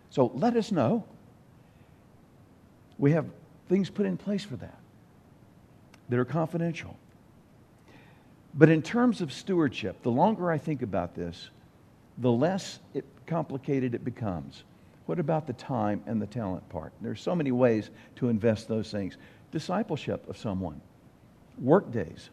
So 0.10 0.32
let 0.34 0.56
us 0.56 0.72
know. 0.72 1.06
We 2.98 3.12
have 3.12 3.28
things 3.68 3.92
put 3.92 4.08
in 4.08 4.18
place 4.18 4.44
for 4.44 4.56
that 4.56 4.80
that 6.10 6.18
are 6.18 6.26
confidential. 6.26 6.98
But 8.60 8.70
in 8.70 8.82
terms 8.82 9.22
of 9.22 9.32
stewardship, 9.32 10.03
the 10.03 10.12
longer 10.12 10.51
I 10.51 10.57
think 10.57 10.82
about 10.82 11.16
this, 11.16 11.49
the 12.18 12.30
less 12.30 12.80
it 12.93 13.05
complicated 13.26 13.95
it 13.95 14.03
becomes. 14.03 14.66
What 15.05 15.18
about 15.18 15.47
the 15.47 15.53
time 15.53 16.03
and 16.05 16.22
the 16.22 16.28
talent 16.28 16.68
part? 16.68 16.91
There's 16.99 17.22
so 17.22 17.34
many 17.34 17.53
ways 17.53 17.89
to 18.18 18.28
invest 18.28 18.68
those 18.68 18.91
things. 18.91 19.16
Discipleship 19.53 20.28
of 20.28 20.38
someone, 20.38 20.82
work 21.57 21.89
days 21.89 22.32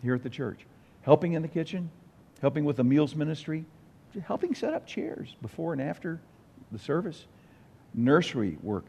here 0.00 0.14
at 0.14 0.22
the 0.22 0.30
church, 0.30 0.60
helping 1.02 1.32
in 1.32 1.42
the 1.42 1.48
kitchen, 1.48 1.90
helping 2.40 2.64
with 2.64 2.76
the 2.76 2.84
meals 2.84 3.16
ministry, 3.16 3.64
helping 4.24 4.54
set 4.54 4.74
up 4.74 4.86
chairs 4.86 5.34
before 5.42 5.72
and 5.72 5.82
after 5.82 6.20
the 6.70 6.78
service, 6.78 7.26
nursery 7.94 8.58
work, 8.62 8.86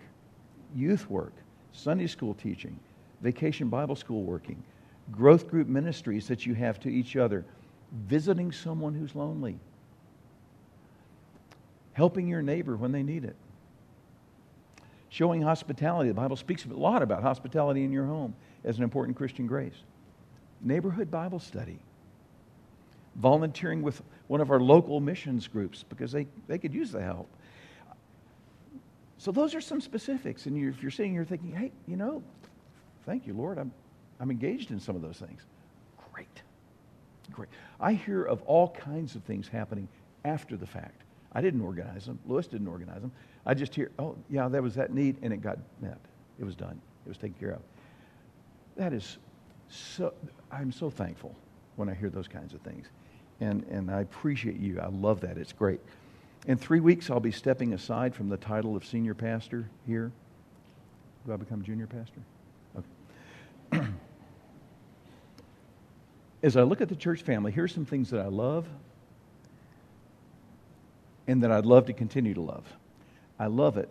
youth 0.75 1.09
work, 1.09 1.33
Sunday 1.71 2.05
school 2.05 2.35
teaching, 2.35 2.79
vacation 3.21 3.69
Bible 3.69 3.95
school 3.95 4.21
working, 4.21 4.63
growth 5.11 5.47
group 5.47 5.67
ministries 5.67 6.27
that 6.27 6.45
you 6.45 6.53
have 6.53 6.79
to 6.81 6.89
each 6.89 7.15
other, 7.15 7.45
visiting 8.07 8.51
someone 8.51 8.93
who's 8.93 9.15
lonely, 9.15 9.57
helping 11.93 12.27
your 12.27 12.41
neighbor 12.41 12.75
when 12.75 12.91
they 12.91 13.03
need 13.03 13.23
it, 13.23 13.35
showing 15.09 15.41
hospitality. 15.41 16.09
The 16.09 16.15
Bible 16.15 16.35
speaks 16.35 16.65
a 16.65 16.69
lot 16.69 17.01
about 17.01 17.21
hospitality 17.21 17.83
in 17.83 17.91
your 17.91 18.05
home 18.05 18.33
as 18.63 18.77
an 18.77 18.83
important 18.83 19.17
Christian 19.17 19.45
grace, 19.45 19.83
neighborhood 20.61 21.11
Bible 21.11 21.39
study. 21.39 21.79
Volunteering 23.15 23.83
with 23.83 24.01
one 24.27 24.41
of 24.41 24.49
our 24.49 24.59
local 24.59 24.99
missions 24.99 25.47
groups 25.47 25.83
because 25.87 26.11
they, 26.11 26.25
they 26.47 26.57
could 26.57 26.73
use 26.73 26.91
the 26.91 27.01
help. 27.01 27.29
So, 29.19 29.31
those 29.31 29.53
are 29.53 29.61
some 29.61 29.79
specifics. 29.79 30.47
And 30.47 30.57
if 30.57 30.81
you're 30.81 30.91
sitting 30.91 31.13
here 31.13 31.23
thinking, 31.23 31.51
hey, 31.55 31.71
you 31.87 31.95
know, 31.95 32.23
thank 33.05 33.27
you, 33.27 33.33
Lord, 33.33 33.59
I'm, 33.59 33.71
I'm 34.20 34.32
engaged 34.32 34.72
in 34.72 34.80
some 34.80 34.95
of 34.95 35.01
those 35.01 35.18
things. 35.18 35.41
Great. 36.14 36.41
Great. 37.32 37.49
I 37.80 37.93
hear 37.93 38.24
of 38.24 38.41
all 38.43 38.70
kinds 38.70 39.16
of 39.16 39.24
things 39.24 39.47
happening 39.47 39.88
after 40.26 40.55
the 40.55 40.68
fact. 40.68 41.01
I 41.34 41.41
didn't 41.41 41.61
organize 41.61 42.05
them. 42.05 42.20
Lewis 42.26 42.47
didn't 42.47 42.68
organize 42.68 43.01
them. 43.01 43.11
I 43.45 43.53
just 43.53 43.74
hear, 43.74 43.91
oh, 43.99 44.16
yeah, 44.30 44.47
there 44.47 44.61
was 44.61 44.76
that 44.76 44.93
need, 44.93 45.18
and 45.22 45.34
it 45.34 45.41
got 45.41 45.57
met. 45.82 45.99
It 46.39 46.45
was 46.45 46.55
done. 46.55 46.80
It 47.05 47.09
was 47.09 47.18
taken 47.18 47.36
care 47.39 47.51
of. 47.51 47.61
That 48.76 48.93
is 48.93 49.18
so, 49.70 50.14
I'm 50.51 50.72
so 50.72 50.89
thankful 50.89 51.36
when 51.76 51.89
I 51.89 51.93
hear 51.93 52.09
those 52.09 52.28
kinds 52.28 52.53
of 52.53 52.61
things. 52.61 52.88
And, 53.41 53.64
and 53.64 53.89
I 53.89 54.01
appreciate 54.01 54.57
you. 54.57 54.80
I 54.80 54.88
love 54.88 55.20
that. 55.22 55.38
It's 55.38 55.53
great. 55.53 55.80
In 56.47 56.57
three 56.57 56.80
weeks, 56.80 57.09
I'll 57.09 57.20
be 57.20 57.32
stepping 57.32 57.74
aside 57.74 58.14
from 58.14 58.30
the 58.30 58.38
title 58.38 58.76
of 58.76 58.86
senior 58.86 59.14
pastor 59.14 59.70
here. 59.88 60.11
Do 61.26 61.34
I 61.34 61.38
become 61.38 61.64
junior 61.64 61.88
pastor? 61.88 62.22
Okay. 63.74 63.88
As 66.43 66.57
I 66.57 66.63
look 66.63 66.81
at 66.81 66.89
the 66.89 66.95
church 66.95 67.21
family, 67.21 67.53
here's 67.53 67.73
some 67.73 67.85
things 67.85 68.09
that 68.09 68.19
I 68.19 68.27
love 68.27 68.67
and 71.25 71.41
that 71.41 71.51
I'd 71.51 71.65
love 71.65 71.85
to 71.85 71.93
continue 71.93 72.33
to 72.33 72.41
love. 72.41 72.65
I 73.39 73.47
love 73.47 73.77
it 73.77 73.89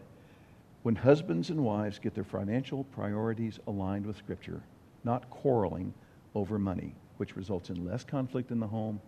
when 0.82 0.94
husbands 0.94 1.48
and 1.48 1.64
wives 1.64 1.98
get 1.98 2.14
their 2.14 2.24
financial 2.24 2.84
priorities 2.84 3.59
aligned 3.66 4.05
with 4.05 4.18
Scripture, 4.18 4.61
not 5.03 5.30
quarreling 5.30 5.94
over 6.34 6.59
money, 6.59 6.94
which 7.16 7.36
results 7.36 7.70
in 7.70 7.86
less 7.86 8.05
conflict 8.05 8.50
in 8.50 8.61
the 8.61 8.66
home 8.66 9.00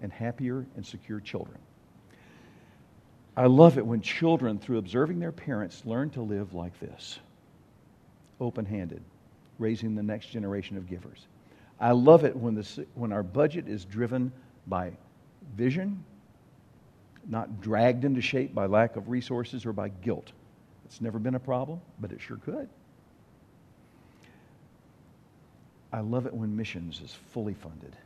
and 0.00 0.12
happier 0.12 0.64
and 0.76 0.86
secure 0.86 1.18
children. 1.18 1.58
I 3.36 3.46
love 3.46 3.76
it 3.76 3.86
when 3.86 4.00
children, 4.00 4.58
through 4.58 4.78
observing 4.78 5.18
their 5.18 5.32
parents, 5.32 5.82
learn 5.84 6.10
to 6.10 6.22
live 6.22 6.54
like 6.54 6.78
this 6.78 7.18
open 8.40 8.64
handed, 8.64 9.02
raising 9.58 9.96
the 9.96 10.02
next 10.02 10.26
generation 10.26 10.76
of 10.76 10.88
givers. 10.88 11.26
I 11.80 11.92
love 11.92 12.24
it 12.24 12.36
when, 12.36 12.54
the, 12.54 12.86
when 12.94 13.12
our 13.12 13.22
budget 13.22 13.68
is 13.68 13.84
driven 13.84 14.32
by 14.66 14.92
vision, 15.56 16.04
not 17.28 17.60
dragged 17.60 18.04
into 18.04 18.20
shape 18.20 18.54
by 18.54 18.66
lack 18.66 18.96
of 18.96 19.08
resources 19.08 19.64
or 19.64 19.72
by 19.72 19.88
guilt. 19.88 20.32
It's 20.84 21.00
never 21.00 21.18
been 21.18 21.34
a 21.34 21.40
problem, 21.40 21.80
but 22.00 22.12
it 22.12 22.20
sure 22.20 22.38
could. 22.38 22.68
I 25.92 26.00
love 26.00 26.26
it 26.26 26.34
when 26.34 26.54
missions 26.56 27.00
is 27.02 27.14
fully 27.32 27.54
funded. 27.54 27.96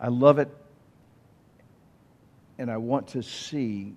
I 0.00 0.08
love 0.08 0.38
it, 0.38 0.54
and 2.58 2.70
I 2.70 2.76
want 2.76 3.08
to 3.08 3.22
see 3.22 3.94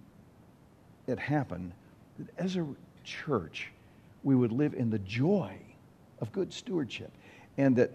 it 1.07 1.19
happen 1.19 1.73
that 2.17 2.27
as 2.37 2.55
a 2.55 2.65
church, 3.03 3.71
we 4.23 4.35
would 4.35 4.51
live 4.51 4.73
in 4.73 4.89
the 4.89 4.99
joy 4.99 5.55
of 6.21 6.31
good 6.31 6.53
stewardship 6.53 7.11
and 7.59 7.75
that 7.75 7.91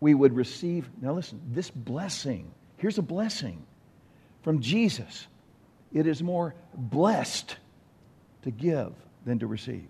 we 0.00 0.14
would 0.14 0.36
receive. 0.36 0.88
Now, 1.00 1.14
listen, 1.14 1.40
this 1.52 1.70
blessing 1.70 2.52
here's 2.76 2.98
a 2.98 3.02
blessing 3.02 3.64
from 4.42 4.60
Jesus. 4.60 5.26
It 5.94 6.06
is 6.06 6.22
more 6.22 6.54
blessed 6.74 7.56
to 8.42 8.50
give 8.50 8.92
than 9.24 9.38
to 9.38 9.46
receive. 9.46 9.88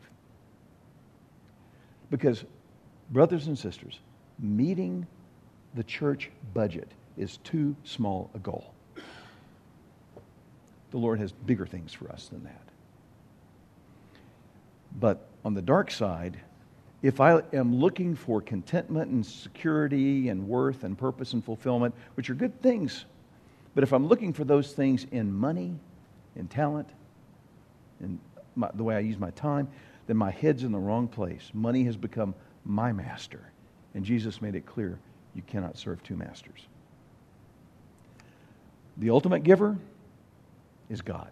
Because, 2.11 2.45
brothers 3.11 3.49
and 3.49 3.59
sisters, 3.59 3.99
meeting 4.39 5.05
the 5.75 5.83
church 5.83 6.31
budget 6.55 6.89
is 7.17 7.39
too 7.39 7.75
small 7.83 8.31
a 8.35 8.39
goal. 8.39 8.73
The 10.93 10.99
Lord 10.99 11.19
has 11.19 11.33
bigger 11.33 11.67
things 11.67 11.93
for 11.93 12.09
us 12.13 12.29
than 12.29 12.45
that. 12.45 12.63
But 14.99 15.27
on 15.45 15.55
the 15.55 15.63
dark 15.63 15.91
side, 15.91 16.39
if 17.03 17.21
I 17.21 17.43
am 17.53 17.77
looking 17.77 18.15
for 18.15 18.41
contentment 18.41 19.11
and 19.11 19.25
security 19.25 20.29
and 20.29 20.49
worth 20.49 20.85
and 20.85 20.97
purpose 20.97 21.33
and 21.33 21.45
fulfillment, 21.45 21.95
which 22.15 22.31
are 22.31 22.35
good 22.35 22.61
things, 22.63 23.05
but 23.75 23.85
if 23.85 23.93
I'm 23.93 24.07
looking 24.07 24.33
for 24.33 24.45
those 24.45 24.73
things 24.73 25.07
in 25.13 25.33
money, 25.33 25.79
in 26.35 26.49
talent, 26.49 26.89
in 28.01 28.19
my, 28.55 28.71
the 28.75 28.83
way 28.83 28.97
I 28.97 29.01
use 29.01 29.19
my 29.19 29.31
time, 29.33 29.69
then 30.07 30.17
my 30.17 30.31
head's 30.31 30.63
in 30.65 30.73
the 30.73 30.79
wrong 30.79 31.09
place. 31.09 31.51
Money 31.53 31.85
has 31.85 31.97
become 31.97 32.35
my 32.65 32.93
master. 32.93 33.41
And 33.95 34.05
Jesus 34.05 34.41
made 34.41 34.55
it 34.55 34.67
clear 34.67 34.99
you 35.35 35.43
cannot 35.43 35.77
serve 35.77 36.03
two 36.03 36.17
masters. 36.17 36.67
The 38.97 39.11
ultimate 39.11 39.43
giver 39.43 39.77
is 40.89 41.03
God. 41.03 41.31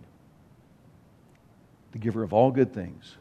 the 1.94 1.98
giver 1.98 2.24
of 2.24 2.32
all 2.32 2.50
good 2.50 2.74
things, 2.74 3.16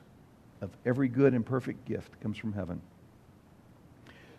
of 0.63 0.71
every 0.85 1.07
good 1.07 1.33
and 1.33 1.45
perfect 1.45 1.85
gift 1.85 2.19
comes 2.21 2.37
from 2.37 2.53
heaven. 2.53 2.81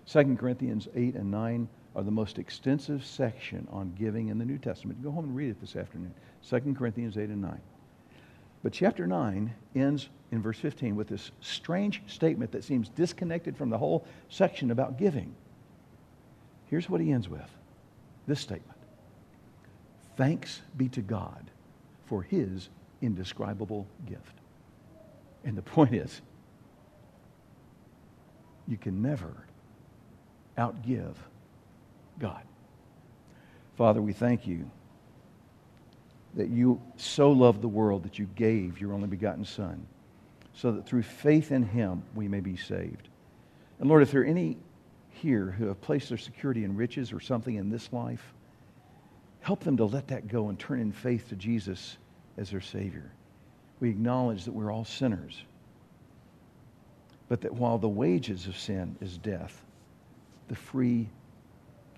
2 0.07 0.37
Corinthians 0.37 0.89
8 0.95 1.15
and 1.15 1.31
9 1.31 1.69
are 1.95 2.03
the 2.03 2.11
most 2.11 2.39
extensive 2.39 3.05
section 3.05 3.69
on 3.71 3.95
giving 3.99 4.29
in 4.29 4.39
the 4.39 4.45
New 4.45 4.59
Testament. 4.59 5.03
Go 5.03 5.11
home 5.11 5.27
and 5.27 5.37
read 5.37 5.51
it 5.51 5.61
this 5.61 5.77
afternoon. 5.77 6.13
2 6.49 6.75
Corinthians 6.75 7.17
8 7.17 7.29
and 7.29 7.41
9. 7.41 7.61
But 8.63 8.73
chapter 8.73 9.07
9 9.07 9.55
ends 9.77 10.09
in 10.33 10.43
verse 10.43 10.59
15 10.59 10.97
with 10.97 11.09
this 11.09 11.31
strange 11.41 12.03
statement 12.07 12.51
that 12.53 12.65
seems 12.65 12.89
disconnected 12.89 13.57
from 13.57 13.71
the 13.71 13.79
whole 13.79 14.07
section 14.29 14.71
about 14.71 14.99
giving. 14.99 15.35
Here's 16.67 16.89
what 16.89 17.01
he 17.01 17.13
ends 17.13 17.29
with 17.29 17.49
this 18.27 18.41
statement 18.41 18.79
Thanks 20.17 20.63
be 20.77 20.89
to 20.91 21.03
God 21.03 21.51
for 22.07 22.23
his 22.23 22.69
indescribable 23.03 23.87
gift. 24.07 24.41
And 25.45 25.57
the 25.57 25.63
point 25.63 25.95
is, 25.95 26.23
you 28.67 28.79
can 28.79 29.03
never 29.03 29.33
outgive 30.57 31.15
God. 32.19 32.43
Father, 33.77 34.01
we 34.01 34.13
thank 34.13 34.47
you 34.47 34.71
that 36.35 36.49
you 36.49 36.81
so 36.97 37.31
loved 37.31 37.61
the 37.61 37.69
world 37.69 38.05
that 38.05 38.19
you 38.19 38.27
gave 38.35 38.81
your 38.81 38.93
only 38.93 39.07
begotten 39.07 39.45
Son, 39.45 39.87
so 40.55 40.73
that 40.73 40.87
through 40.87 41.03
faith 41.03 41.53
in 41.53 41.63
him 41.63 42.03
we 42.15 42.27
may 42.29 42.41
be 42.41 42.57
saved. 42.57 43.09
And 43.79 43.89
Lord, 43.89 44.03
if 44.03 44.13
there 44.13 44.23
are 44.23 44.25
any 44.25 44.57
here 45.11 45.51
who 45.51 45.67
have 45.67 45.81
placed 45.81 46.09
their 46.09 46.19
security 46.19 46.65
in 46.65 46.77
riches 46.77 47.13
or 47.13 47.21
something 47.21 47.55
in 47.55 47.71
this 47.71 47.93
life, 47.93 48.33
help 49.41 49.63
them 49.63 49.77
to 49.77 49.85
let 49.85 50.09
that 50.09 50.29
go 50.29 50.49
and 50.49 50.59
turn 50.59 50.81
in 50.81 50.93
faith 50.93 51.29
to 51.29 51.37
Jesus 51.37 51.99
as 52.37 52.51
their 52.51 52.61
Savior. 52.61 53.13
We 53.81 53.91
acknowledge 53.91 54.45
that 54.45 54.53
we're 54.53 54.73
all 54.73 54.85
sinners, 54.85 55.43
but 57.29 57.41
that 57.41 57.53
while 57.53 57.79
the 57.79 57.89
wages 57.89 58.47
of 58.47 58.57
sin 58.57 58.97
is 59.01 59.19
death, 59.19 59.65
the 60.49 60.55
free 60.55 61.09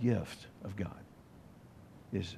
gift 0.01 0.47
of 0.65 0.77
God 0.77 1.01
is 2.13 2.37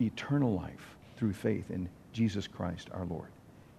eternal 0.00 0.54
life 0.54 0.96
through 1.16 1.32
faith 1.32 1.70
in 1.70 1.88
Jesus 2.12 2.46
Christ 2.46 2.88
our 2.92 3.04
Lord. 3.04 3.28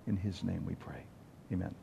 In 0.07 0.17
his 0.17 0.43
name 0.43 0.65
we 0.65 0.75
pray. 0.75 1.03
Amen. 1.51 1.73